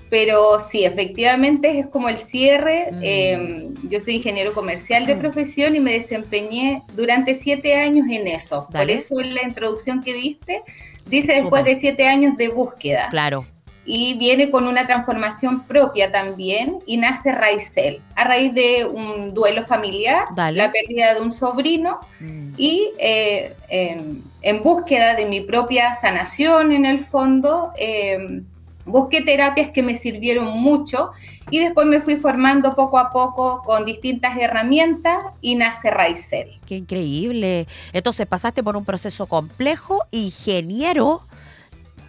[0.09, 2.91] Pero sí, efectivamente es como el cierre.
[2.93, 2.99] Mm.
[3.03, 5.19] Eh, yo soy ingeniero comercial de Mm.
[5.21, 8.69] profesión y me desempeñé durante siete años en eso.
[8.71, 10.63] Por eso en la introducción que diste,
[11.07, 13.09] dice después de siete años de búsqueda.
[13.11, 13.47] Claro.
[13.85, 19.65] Y viene con una transformación propia también y nace Raicel a raíz de un duelo
[19.65, 20.57] familiar, Dale.
[20.59, 22.53] la pérdida de un sobrino Mm.
[22.57, 28.43] y eh, en, en búsqueda de mi propia sanación en el fondo, eh,
[28.85, 31.11] busqué terapias que me sirvieron mucho
[31.51, 36.49] y después me fui formando poco a poco con distintas herramientas y nace Raicel.
[36.67, 37.67] Qué increíble.
[37.93, 41.23] Entonces pasaste por un proceso complejo, ingeniero,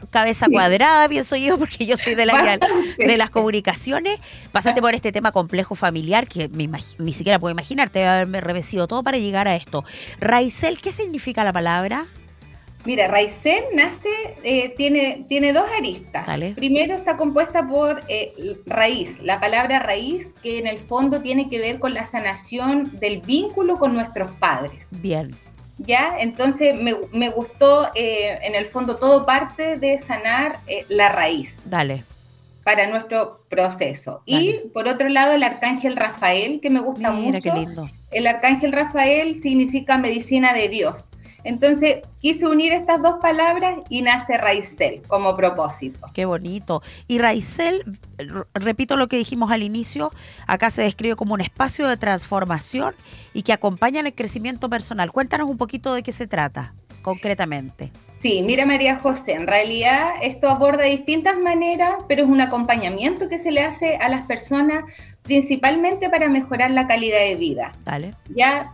[0.10, 0.52] cabeza Sí.
[0.52, 2.68] cuadrada, pienso yo, porque yo soy área Bastante.
[2.98, 4.20] de las comunicaciones.
[4.52, 8.42] Pasaste por este tema complejo familiar que me ni siquiera puedo imaginar, te debe haberme
[8.42, 9.84] revestido todo para llegar a esto.
[10.20, 12.06] Raicel, ¿qué significa la palabra?
[12.86, 14.10] Mira, Raicel nace,
[14.44, 16.26] eh, tiene, tiene dos aristas.
[16.28, 16.52] Dale.
[16.52, 18.34] Primero está compuesta por eh,
[18.66, 23.22] raíz, la palabra raíz, que en el fondo tiene que ver con la sanación del
[23.22, 24.88] vínculo con nuestros padres.
[24.92, 25.32] Bien.
[25.86, 26.16] ¿Ya?
[26.20, 31.60] Entonces me, me gustó, eh, en el fondo, todo parte de sanar eh, la raíz
[31.66, 32.04] Dale.
[32.64, 34.22] para nuestro proceso.
[34.26, 34.44] Dale.
[34.44, 37.54] Y por otro lado, el arcángel Rafael, que me gusta Mira mucho.
[37.54, 37.90] qué lindo.
[38.12, 41.06] El arcángel Rafael significa medicina de Dios.
[41.44, 46.08] Entonces quise unir estas dos palabras y nace Raicel como propósito.
[46.14, 46.82] Qué bonito.
[47.08, 47.84] Y Raicel,
[48.54, 50.12] repito lo que dijimos al inicio,
[50.48, 52.96] acá se describe como un espacio de transformación
[53.34, 55.12] y que acompaña en el crecimiento personal.
[55.12, 57.92] Cuéntanos un poquito de qué se trata, concretamente.
[58.20, 63.28] Sí, mira María José, en realidad esto aborda de distintas maneras, pero es un acompañamiento
[63.28, 64.86] que se le hace a las personas
[65.24, 67.74] principalmente para mejorar la calidad de vida.
[67.84, 68.14] Dale.
[68.34, 68.74] ya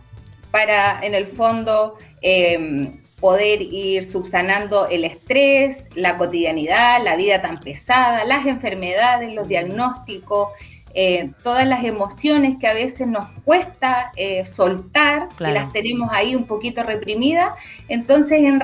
[0.50, 7.60] para, en el fondo, eh, poder ir subsanando el estrés, la cotidianidad, la vida tan
[7.60, 10.48] pesada, las enfermedades, los diagnósticos,
[10.92, 16.34] eh, todas las emociones que a veces nos cuesta eh, soltar, que las tenemos ahí
[16.34, 17.52] un poquito reprimidas.
[17.88, 18.60] Entonces en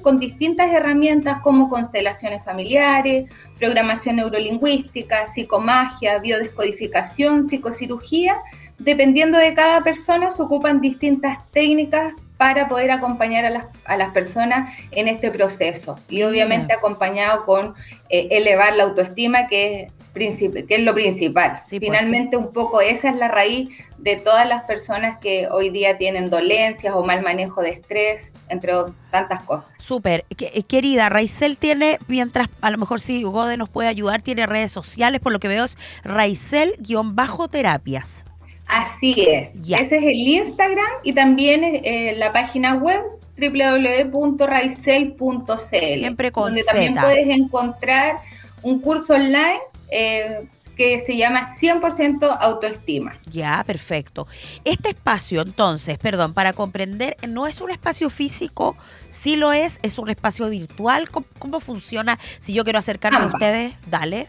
[0.00, 8.38] con distintas herramientas como constelaciones familiares, programación neurolingüística, psicomagia, biodescodificación, psicocirugía,
[8.78, 14.14] dependiendo de cada persona, se ocupan distintas técnicas para poder acompañar a las, a las
[14.14, 15.98] personas en este proceso.
[16.08, 17.74] Y obviamente acompañado con
[18.08, 21.60] eh, elevar la autoestima, que es que es lo principal.
[21.66, 25.98] Sí, Finalmente, un poco esa es la raíz de todas las personas que hoy día
[25.98, 28.72] tienen dolencias o mal manejo de estrés, entre
[29.10, 29.72] tantas cosas.
[29.76, 30.24] Súper.
[30.30, 34.72] Eh, Querida, Raizel tiene, mientras a lo mejor si Gode nos puede ayudar, tiene redes
[34.72, 38.24] sociales, por lo que veo es Raizel-terapias.
[38.70, 39.54] Así es.
[39.68, 43.02] Ese es el Instagram y también eh, la página web
[43.36, 45.96] www.raicel.cl.
[45.96, 48.18] Siempre con Donde también puedes encontrar
[48.62, 49.58] un curso online
[49.90, 53.14] eh, que se llama 100% autoestima.
[53.26, 54.26] Ya, perfecto.
[54.64, 58.76] Este espacio, entonces, perdón, para comprender, no es un espacio físico,
[59.08, 61.10] sí lo es, es un espacio virtual.
[61.10, 62.18] ¿Cómo, cómo funciona?
[62.38, 64.28] Si yo quiero acercarme a ustedes, dale.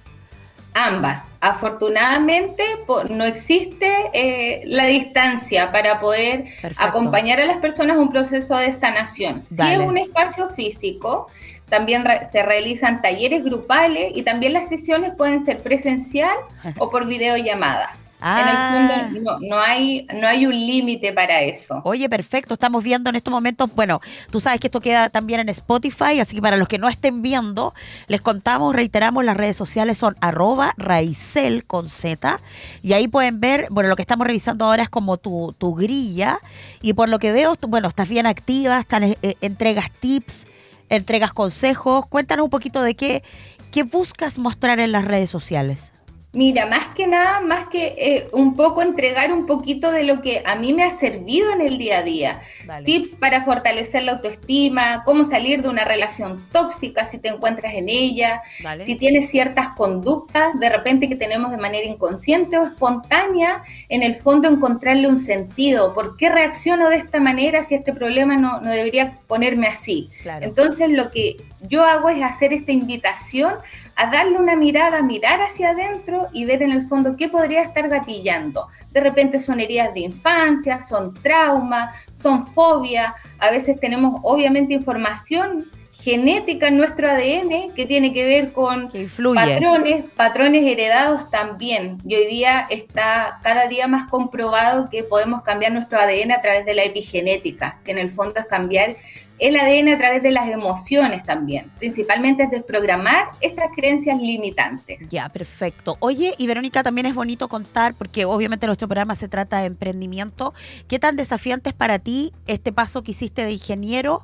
[0.73, 1.23] Ambas.
[1.41, 2.63] Afortunadamente
[3.09, 6.83] no existe eh, la distancia para poder Perfecto.
[6.83, 9.43] acompañar a las personas a un proceso de sanación.
[9.45, 9.73] Si Dale.
[9.75, 11.27] es un espacio físico,
[11.69, 16.35] también re- se realizan talleres grupales y también las sesiones pueden ser presencial
[16.77, 17.95] o por videollamada.
[18.21, 18.41] Ah.
[18.41, 21.81] En el fondo no, no hay, no hay un límite para eso.
[21.83, 22.53] Oye, perfecto.
[22.53, 26.35] Estamos viendo en estos momentos, bueno, tú sabes que esto queda también en Spotify, así
[26.35, 27.73] que para los que no estén viendo,
[28.07, 32.39] les contamos, reiteramos, las redes sociales son arroba raicel con Z,
[32.81, 36.39] y ahí pueden ver, bueno, lo que estamos revisando ahora es como tu, tu grilla,
[36.81, 40.47] y por lo que veo, bueno, estás bien activa, están, eh, eh, entregas tips,
[40.89, 42.05] entregas consejos.
[42.07, 43.23] Cuéntanos un poquito de qué,
[43.71, 45.91] qué buscas mostrar en las redes sociales.
[46.33, 50.41] Mira, más que nada, más que eh, un poco entregar un poquito de lo que
[50.45, 52.41] a mí me ha servido en el día a día.
[52.65, 52.85] Vale.
[52.85, 57.89] Tips para fortalecer la autoestima, cómo salir de una relación tóxica si te encuentras en
[57.89, 58.85] ella, Vale.
[58.85, 64.15] si tienes ciertas conductas de repente que tenemos de manera inconsciente o espontánea, en el
[64.15, 65.93] fondo encontrarle un sentido.
[65.93, 70.09] ¿Por qué reacciono de esta manera si este problema no, no debería ponerme así?
[70.21, 70.45] Claro.
[70.45, 73.55] Entonces lo que yo hago es hacer esta invitación
[74.01, 77.87] a darle una mirada, mirar hacia adentro y ver en el fondo qué podría estar
[77.87, 78.67] gatillando.
[78.91, 85.67] De repente son heridas de infancia, son traumas, son fobias, a veces tenemos obviamente información
[86.01, 91.99] genética en nuestro ADN que tiene que ver con Que patrones, patrones heredados también.
[92.03, 96.65] Y hoy día está cada día más comprobado que podemos cambiar nuestro ADN a través
[96.65, 98.95] de la epigenética, que en el fondo es cambiar
[99.41, 101.71] el ADN a través de las emociones también.
[101.79, 105.09] Principalmente es desprogramar estas creencias limitantes.
[105.09, 105.97] Ya, perfecto.
[105.99, 110.53] Oye, y Verónica, también es bonito contar, porque obviamente nuestro programa se trata de emprendimiento.
[110.87, 114.21] ¿Qué tan desafiante es para ti este paso que hiciste de ingeniero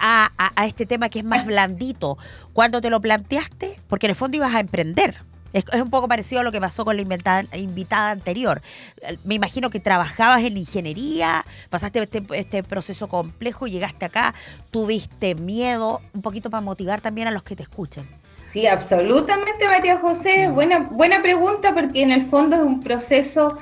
[0.00, 0.30] a,
[0.64, 2.16] este tema que es más blandito?
[2.52, 5.16] Cuando te lo planteaste, porque en el fondo ibas a emprender.
[5.56, 8.60] Es, es un poco parecido a lo que pasó con la invitada, invitada anterior.
[9.00, 14.34] Eh, Me imagino que trabajabas en ingeniería, pasaste este, este proceso complejo, llegaste acá,
[14.70, 18.06] tuviste miedo, un poquito para motivar también a los que te escuchen.
[18.46, 20.48] Sí, absolutamente, María José.
[20.48, 23.56] Buena, buena pregunta porque en el fondo es un proceso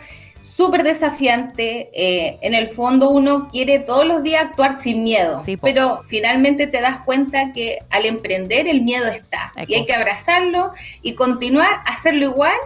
[0.57, 1.91] súper desafiante.
[1.93, 6.67] Eh, en el fondo uno quiere todos los días actuar sin miedo, Sí, pero finalmente
[6.67, 10.71] te das cuenta que al emprender el miedo está y hay que abrazarlo
[11.03, 12.57] y continuar, hacerlo igual.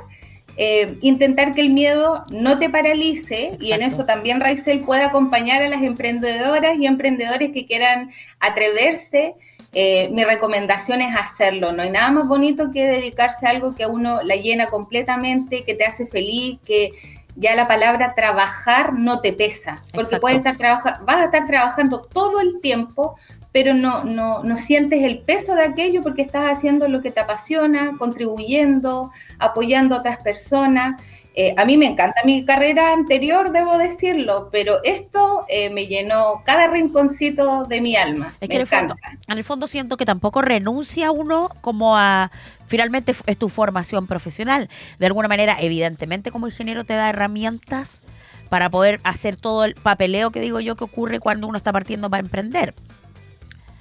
[0.60, 5.62] eh, intentar que el miedo no te paralice y en eso también Raizel puede acompañar
[5.62, 9.34] a las emprendedoras y emprendedores que quieran atreverse
[9.72, 11.72] eh, mi recomendación es hacerlo.
[11.72, 15.62] No hay nada más bonito que dedicarse a algo que a uno la llena completamente,
[15.62, 16.90] que te hace feliz, que
[17.38, 19.80] ya la palabra trabajar no te pesa.
[19.92, 20.20] Porque Exacto.
[20.20, 23.14] puedes estar trabaja- vas a estar trabajando todo el tiempo,
[23.52, 27.20] pero no, no, no sientes el peso de aquello porque estás haciendo lo que te
[27.20, 31.00] apasiona, contribuyendo, apoyando a otras personas.
[31.40, 36.42] Eh, a mí me encanta mi carrera anterior, debo decirlo, pero esto eh, me llenó
[36.44, 38.32] cada rinconcito de mi alma.
[38.40, 39.32] Es me que en el, fondo, encanta.
[39.32, 42.32] en el fondo siento que tampoco renuncia uno como a...
[42.66, 44.68] Finalmente es tu formación profesional.
[44.98, 48.02] De alguna manera, evidentemente como ingeniero te da herramientas
[48.48, 52.10] para poder hacer todo el papeleo que digo yo que ocurre cuando uno está partiendo
[52.10, 52.74] para emprender.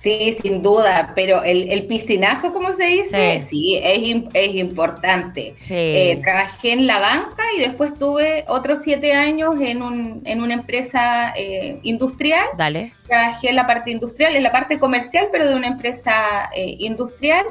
[0.07, 3.45] Sí, sin duda, pero el, el piscinazo, como se dice, Sí.
[3.49, 5.55] sí, es, im- es importante.
[5.63, 5.73] Sí.
[5.73, 10.53] Eh, trabajé en la banca y después tuve otros siete años en, un, en una
[10.53, 12.45] empresa eh, industrial.
[12.57, 12.93] Dale.
[13.07, 17.45] Trabajé en la parte industrial, en la parte comercial, pero de una empresa eh, industrial.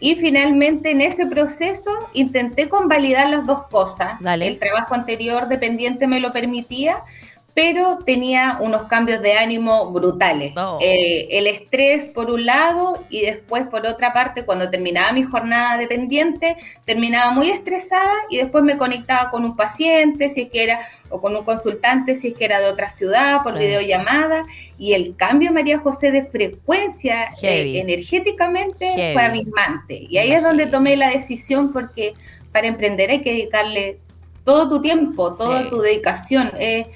[0.00, 4.14] Y finalmente en ese proceso intenté convalidar las dos cosas.
[4.20, 4.48] Dale.
[4.48, 6.96] El trabajo anterior dependiente me lo permitía,
[7.54, 10.54] pero tenía unos cambios de ánimo brutales.
[10.54, 10.78] No.
[10.80, 15.76] Eh, el estrés por un lado y después por otra parte, cuando terminaba mi jornada
[15.76, 20.80] dependiente, terminaba muy estresada y después me conectaba con un paciente, si es que era,
[21.10, 24.44] o con un consultante, si es que era de otra ciudad, por videollamada,
[24.78, 29.12] y el cambio, María José, de frecuencia eh, energéticamente Heavy.
[29.12, 30.06] fue abismante.
[30.08, 32.14] Y ahí es donde tomé la decisión porque
[32.50, 33.98] para emprender hay que dedicarle
[34.44, 35.68] todo tu tiempo, toda Sí.
[35.70, 36.50] tu dedicación.
[36.58, 36.86] Eh,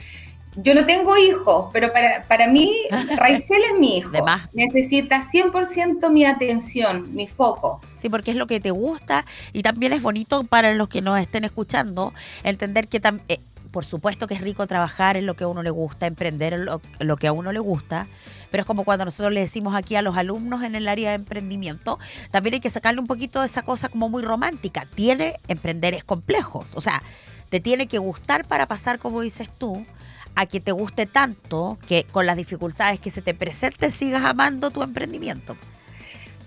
[0.56, 2.72] yo no tengo hijos, pero para, para mí
[3.16, 4.10] Raizel es mi hijo.
[4.10, 4.48] De más.
[4.54, 7.80] Necesita 100% mi atención, mi foco.
[7.94, 11.18] Sí, porque es lo que te gusta y también es bonito para los que nos
[11.18, 13.38] estén escuchando entender que tam- eh,
[13.70, 16.64] por supuesto que es rico trabajar en lo que a uno le gusta, emprender en
[16.64, 18.06] lo, lo que a uno le gusta,
[18.50, 21.16] pero es como cuando nosotros le decimos aquí a los alumnos en el área de
[21.16, 21.98] emprendimiento,
[22.30, 24.86] también hay que sacarle un poquito de esa cosa como muy romántica.
[24.94, 27.02] Tiene, emprender es complejo, o sea,
[27.50, 29.84] te tiene que gustar para pasar, como dices tú,
[30.36, 34.70] a que te guste tanto que con las dificultades que se te presenten sigas amando
[34.70, 35.56] tu emprendimiento.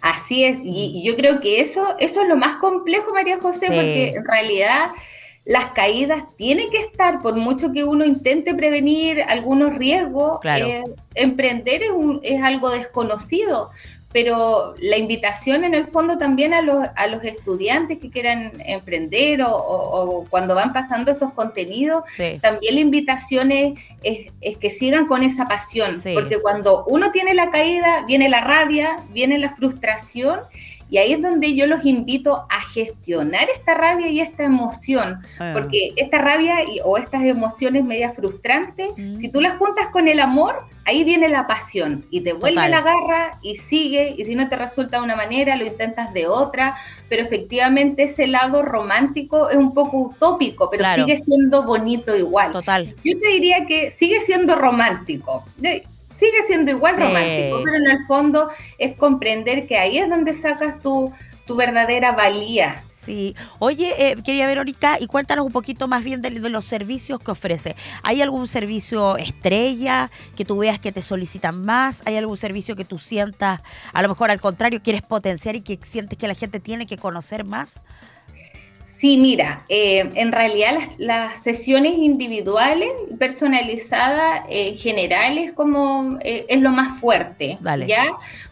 [0.01, 3.65] Así es, y, y yo creo que eso, eso es lo más complejo, María José,
[3.67, 3.73] Sí.
[3.73, 4.89] porque en realidad
[5.43, 10.65] las caídas tienen que estar, por mucho que uno intente prevenir algunos riesgos, Claro.
[10.67, 10.83] eh,
[11.15, 13.71] emprender es, un- es algo desconocido,
[14.11, 19.43] pero la invitación en el fondo también a los, a los estudiantes que quieran emprender
[19.43, 22.39] o, o- o cuando van pasando estos contenidos, Sí.
[22.41, 26.13] también la invitación es, es- es que sigan con esa pasión, Sí.
[26.15, 30.39] porque cuando uno tiene la caída, viene la rabia, viene la frustración,
[30.89, 35.51] y ahí es donde yo los invito a gestionar esta rabia y esta emoción, Ah.
[35.53, 39.19] porque esta rabia y- o estas emociones media frustrantes, Mm.
[39.19, 42.71] si tú las juntas con el amor, ahí viene la pasión y te vuelve Total.
[42.71, 46.25] la garra y sigue, y si no te resulta de una manera, lo intentas de
[46.27, 46.75] otra,
[47.07, 51.05] pero efectivamente ese lado romántico es un poco utópico, pero Claro.
[51.05, 52.51] sigue siendo bonito igual.
[52.51, 52.95] Total.
[53.03, 55.43] Yo te diría que sigue siendo romántico.
[56.19, 57.01] Sigue siendo igual Sí.
[57.01, 61.11] romántico, pero en el fondo es comprender que ahí es donde sacas tu,
[61.45, 62.83] tu verdadera valía.
[62.93, 63.33] Sí.
[63.59, 67.31] Oye, eh, querida Verónica, y cuéntanos un poquito más bien de, de los servicios que
[67.31, 67.75] ofrece.
[68.03, 72.03] ¿Hay algún servicio estrella que tú veas que te solicitan más?
[72.05, 73.61] ¿Hay algún servicio que tú sientas,
[73.93, 76.97] a lo mejor al contrario, quieres potenciar y que sientes que la gente tiene que
[76.97, 77.79] conocer más?
[78.99, 86.59] Sí, mira, eh, en realidad las, las sesiones individuales, personalizadas, eh, generales, como eh, es
[86.59, 87.87] lo más fuerte, Dale.
[87.87, 88.07] ¿ya?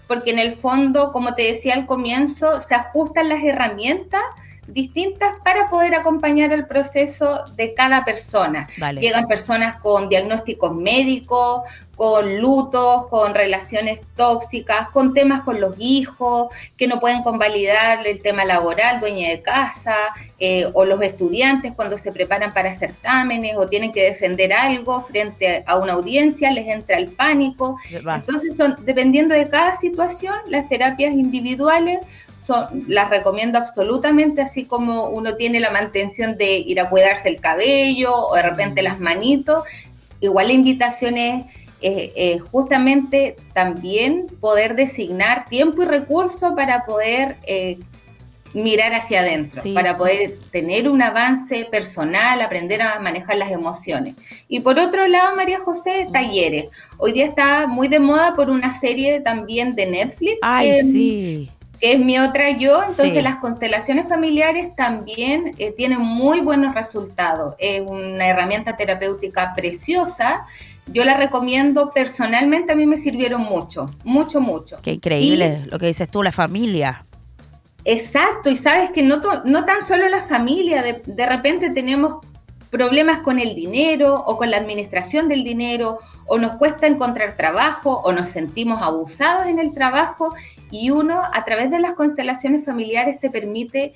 [0.08, 4.22] Porque en el fondo, como te decía al comienzo, se ajustan las herramientas
[4.68, 8.68] distintas para poder acompañar el proceso de cada persona.
[9.00, 11.62] Llegan personas con diagnósticos médicos,
[11.96, 18.22] con lutos, con relaciones tóxicas, con temas con los hijos, que no pueden convalidar el
[18.22, 19.96] tema laboral, dueña de casa,
[20.38, 25.64] eh, o los estudiantes cuando se preparan para certámenes o tienen que defender algo frente
[25.66, 27.78] a una audiencia, les entra el pánico.
[28.08, 28.18] Va.
[28.18, 32.00] Entonces, son, dependiendo de cada situación, las terapias individuales
[32.48, 37.40] son, las recomiendo absolutamente, así como uno tiene la mantención de ir a cuidarse el
[37.42, 39.64] cabello o de repente las manitos.
[40.22, 41.46] Igual la invitación es
[41.82, 47.78] eh, eh, justamente también poder designar tiempo y recursos para poder eh,
[48.54, 49.74] mirar hacia adentro, Sí.
[49.74, 54.16] para poder tener un avance personal, aprender a manejar las emociones.
[54.48, 56.66] Y por otro lado, María José, talleres.
[56.98, 60.38] Hoy día está muy de moda por una serie también de Netflix.
[60.42, 61.52] Ay, que- sí.
[61.80, 63.22] Que es mi otra yo, entonces Sí.
[63.22, 67.56] las constelaciones familiares también eh, tienen muy buenos resultados.
[67.60, 70.46] Es una herramienta terapéutica preciosa.
[70.88, 74.78] Yo la recomiendo personalmente, a mí me sirvieron mucho, mucho, mucho.
[74.82, 77.04] Qué increíble lo que dices tú, la familia.
[77.86, 82.18] Exacto, y sabes que no, no tan solo la familia, de, de repente tenemos
[82.78, 85.98] problemas con el dinero o con la administración del dinero,
[86.28, 90.36] o nos cuesta encontrar trabajo, o nos sentimos abusados en el trabajo,
[90.70, 93.96] y uno a través de las constelaciones familiares te permite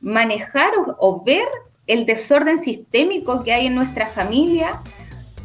[0.00, 1.46] manejar o, ver
[1.86, 4.80] el desorden sistémico que hay en nuestra familia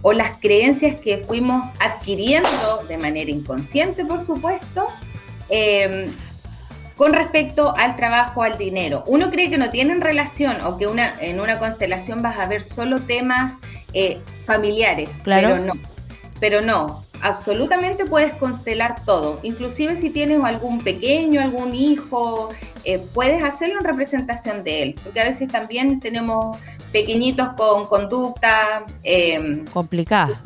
[0.01, 4.87] o las creencias que fuimos adquiriendo de manera inconsciente, por supuesto,
[5.49, 6.09] eh,
[6.97, 9.03] con respecto al trabajo, al dinero.
[9.07, 12.63] Uno cree que no tienen relación o que una, en una constelación vas a ver
[12.63, 13.53] solo temas
[13.93, 15.49] eh, familiares, Claro.
[15.49, 15.73] pero no.
[16.39, 22.49] Pero no, absolutamente puedes constelar todo, inclusive si tienes algún pequeño, algún hijo,
[22.83, 26.57] eh, puedes hacerlo en representación de él, porque a veces también tenemos
[26.91, 30.39] pequeñitos con conducta eh, complicada.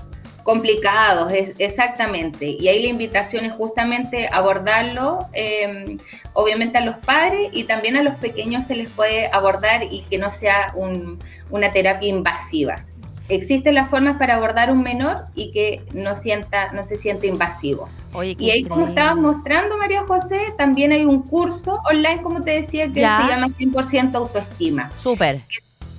[0.44, 2.56] Complicados, es, exactamente.
[2.60, 5.98] Y ahí la invitación es justamente abordarlo, eh,
[6.34, 10.18] obviamente a los padres y también a los pequeños se les puede abordar y que
[10.18, 11.20] no sea un,
[11.50, 12.84] una terapia invasiva
[13.32, 17.90] existen las formas para abordar un menor y que no sienta, no se siente invasivo.
[18.22, 22.88] y ahí, como estabas mostrando, María José, también hay un curso online, como te decía,
[22.88, 24.92] que se llama 100% autoestima.
[24.96, 25.42] Súper.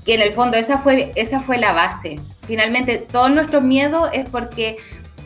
[0.05, 2.21] Que, en el fondo esa fue, esa fue la base.
[2.47, 4.77] Finalmente, todo nuestro miedo es porque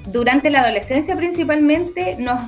[0.06, 2.40] durante la adolescencia principalmente nos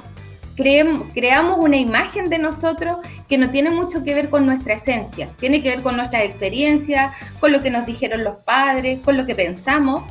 [0.57, 2.99] creamos una imagen de nosotros
[3.29, 7.13] que no tiene mucho que ver con nuestra esencia, tiene que ver con nuestra experiencia,
[7.39, 10.03] con lo que nos dijeron los padres, con lo que pensamos.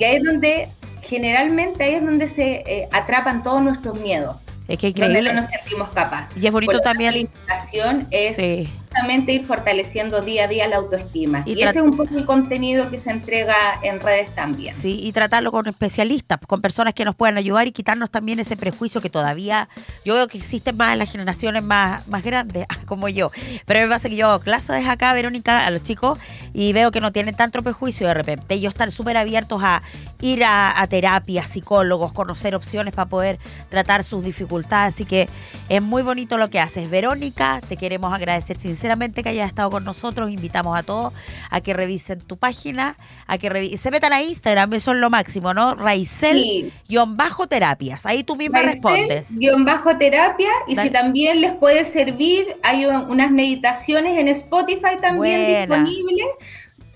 [0.00, 0.68] Y ahí es donde,
[1.02, 4.36] generalmente, ahí es donde se eh, atrapan todos nuestros miedos.
[4.66, 5.18] Es que increíble.
[5.18, 6.36] Donde no nos sentimos capaces.
[6.36, 7.28] Y es bonito también.
[7.46, 11.42] La es justamente ir fortaleciendo día a día la autoestima.
[11.46, 14.74] Y, ese es un poco el contenido que se entrega en redes también.
[14.74, 18.54] Sí, y tratarlo con especialistas, con personas que nos puedan ayudar y quitarnos también ese
[18.54, 19.68] prejuicio que todavía
[20.04, 23.30] yo veo que existe más en las generaciones más, más grandes, como yo.
[23.64, 26.18] Pero me pasa que yo hago clases acá, Verónica, a los chicos
[26.52, 28.54] y veo que no tienen tanto prejuicio de repente.
[28.54, 29.82] Ellos están súper abiertos a
[30.20, 33.38] ir a, a terapia, psicólogos, conocer opciones para poder
[33.70, 34.94] tratar sus dificultades.
[34.94, 35.30] Así que
[35.70, 36.90] es muy bonito lo que haces.
[36.90, 40.28] Verónica, te queremos agradecer sinceramente sinceramente que hayas estado con nosotros.
[40.28, 41.14] Invitamos a todos
[41.50, 42.96] a que revisen tu página,
[43.28, 45.76] a que se metan a Instagram, eso es lo máximo, ¿no?
[45.76, 48.06] Raicel-terapias.
[48.06, 49.36] Ahí tú misma respondes.
[49.58, 56.26] bajo terapia y si también les puede servir, hay unas meditaciones en Spotify también disponibles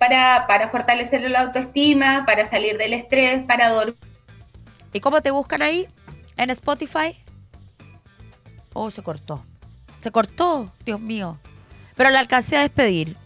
[0.00, 3.94] para, para fortalecer la autoestima, para salir del estrés, para dormir.
[4.92, 5.86] ¿Y cómo te buscan ahí?
[6.36, 7.16] ¿En Spotify?
[8.72, 9.44] Oh, se cortó.
[10.00, 11.38] Se cortó, Dios mío.
[11.96, 13.16] Pero la alcancé a despedir.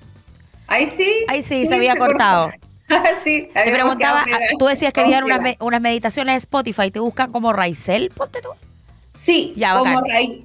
[0.66, 1.24] Ahí sí.
[1.28, 2.52] Ahí sí, se había cortado.
[3.24, 4.24] sí, Te preguntaba,
[4.58, 8.10] tú decías que había unas, unas, meditaciones de Spotify, ¿te buscan como Raizel?
[8.10, 8.48] Ponte tú.
[9.12, 10.02] Sí, como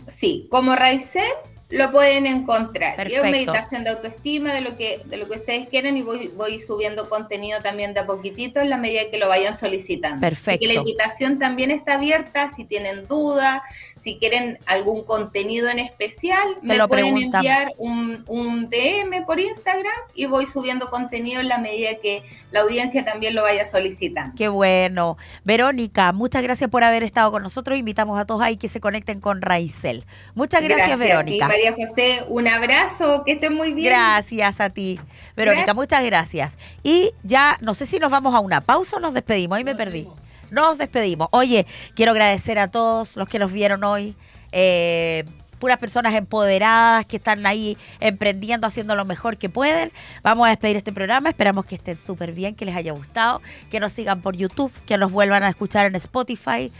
[0.08, 1.24] sí, como Raizel
[1.70, 2.96] lo pueden encontrar.
[2.96, 3.26] Perfecto.
[3.26, 6.60] Es meditación de autoestima, de lo que, de lo que ustedes quieren, y voy, voy
[6.60, 10.22] subiendo contenido también de a poquitito en la medida que lo vayan solicitando.
[10.22, 10.52] Perfecto.
[10.52, 13.62] Así que la invitación también está abierta, si tienen dudas,
[14.06, 20.28] si quieren algún contenido en especial, me, pueden enviar un, un, DM por Instagram y
[20.28, 24.36] voy subiendo contenido en la medida que la audiencia también lo vaya solicitando.
[24.38, 25.18] Qué bueno.
[25.44, 27.80] Verónica, muchas gracias por haber estado con nosotros.
[27.80, 30.06] Invitamos a todos ahí que se conecten con Raizel.
[30.36, 31.48] Muchas gracias, Verónica.
[31.48, 33.88] María José, un abrazo, que estén muy bien.
[33.88, 35.00] Gracias a ti.
[35.36, 36.60] Verónica, muchas gracias.
[36.84, 39.58] Y ya, no sé si nos vamos a una pausa o nos despedimos.
[39.58, 40.08] Ahí me perdí
[40.52, 41.28] nos despedimos.
[41.32, 41.66] Oye,
[41.96, 44.16] quiero agradecer a todos los que nos vieron hoy.
[44.52, 45.26] Eh,
[45.60, 49.92] puras personas empoderadas que están ahí emprendiendo, haciendo lo mejor que pueden.
[50.24, 51.30] Vamos a despedir este programa.
[51.30, 53.42] Esperamos que estén súper bien, que les haya gustado,
[53.72, 56.72] que nos sigan por YouTube, que nos vuelvan a escuchar en Spotify.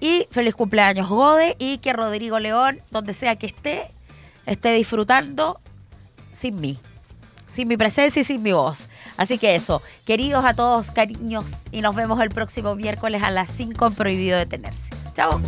[0.00, 3.90] Y feliz cumpleaños, Gode, y que Rodrigo León, donde sea que esté,
[4.46, 5.60] esté disfrutando
[6.32, 6.78] sin mí
[7.54, 8.88] sin mi presencia y sin mi voz.
[9.16, 13.50] Así que eso, queridos a todos, cariños, y nos vemos el próximo miércoles a las
[13.50, 14.90] 5 Prohibido Detenerse.
[15.14, 15.40] Chao.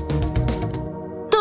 [1.31, 1.39] Tú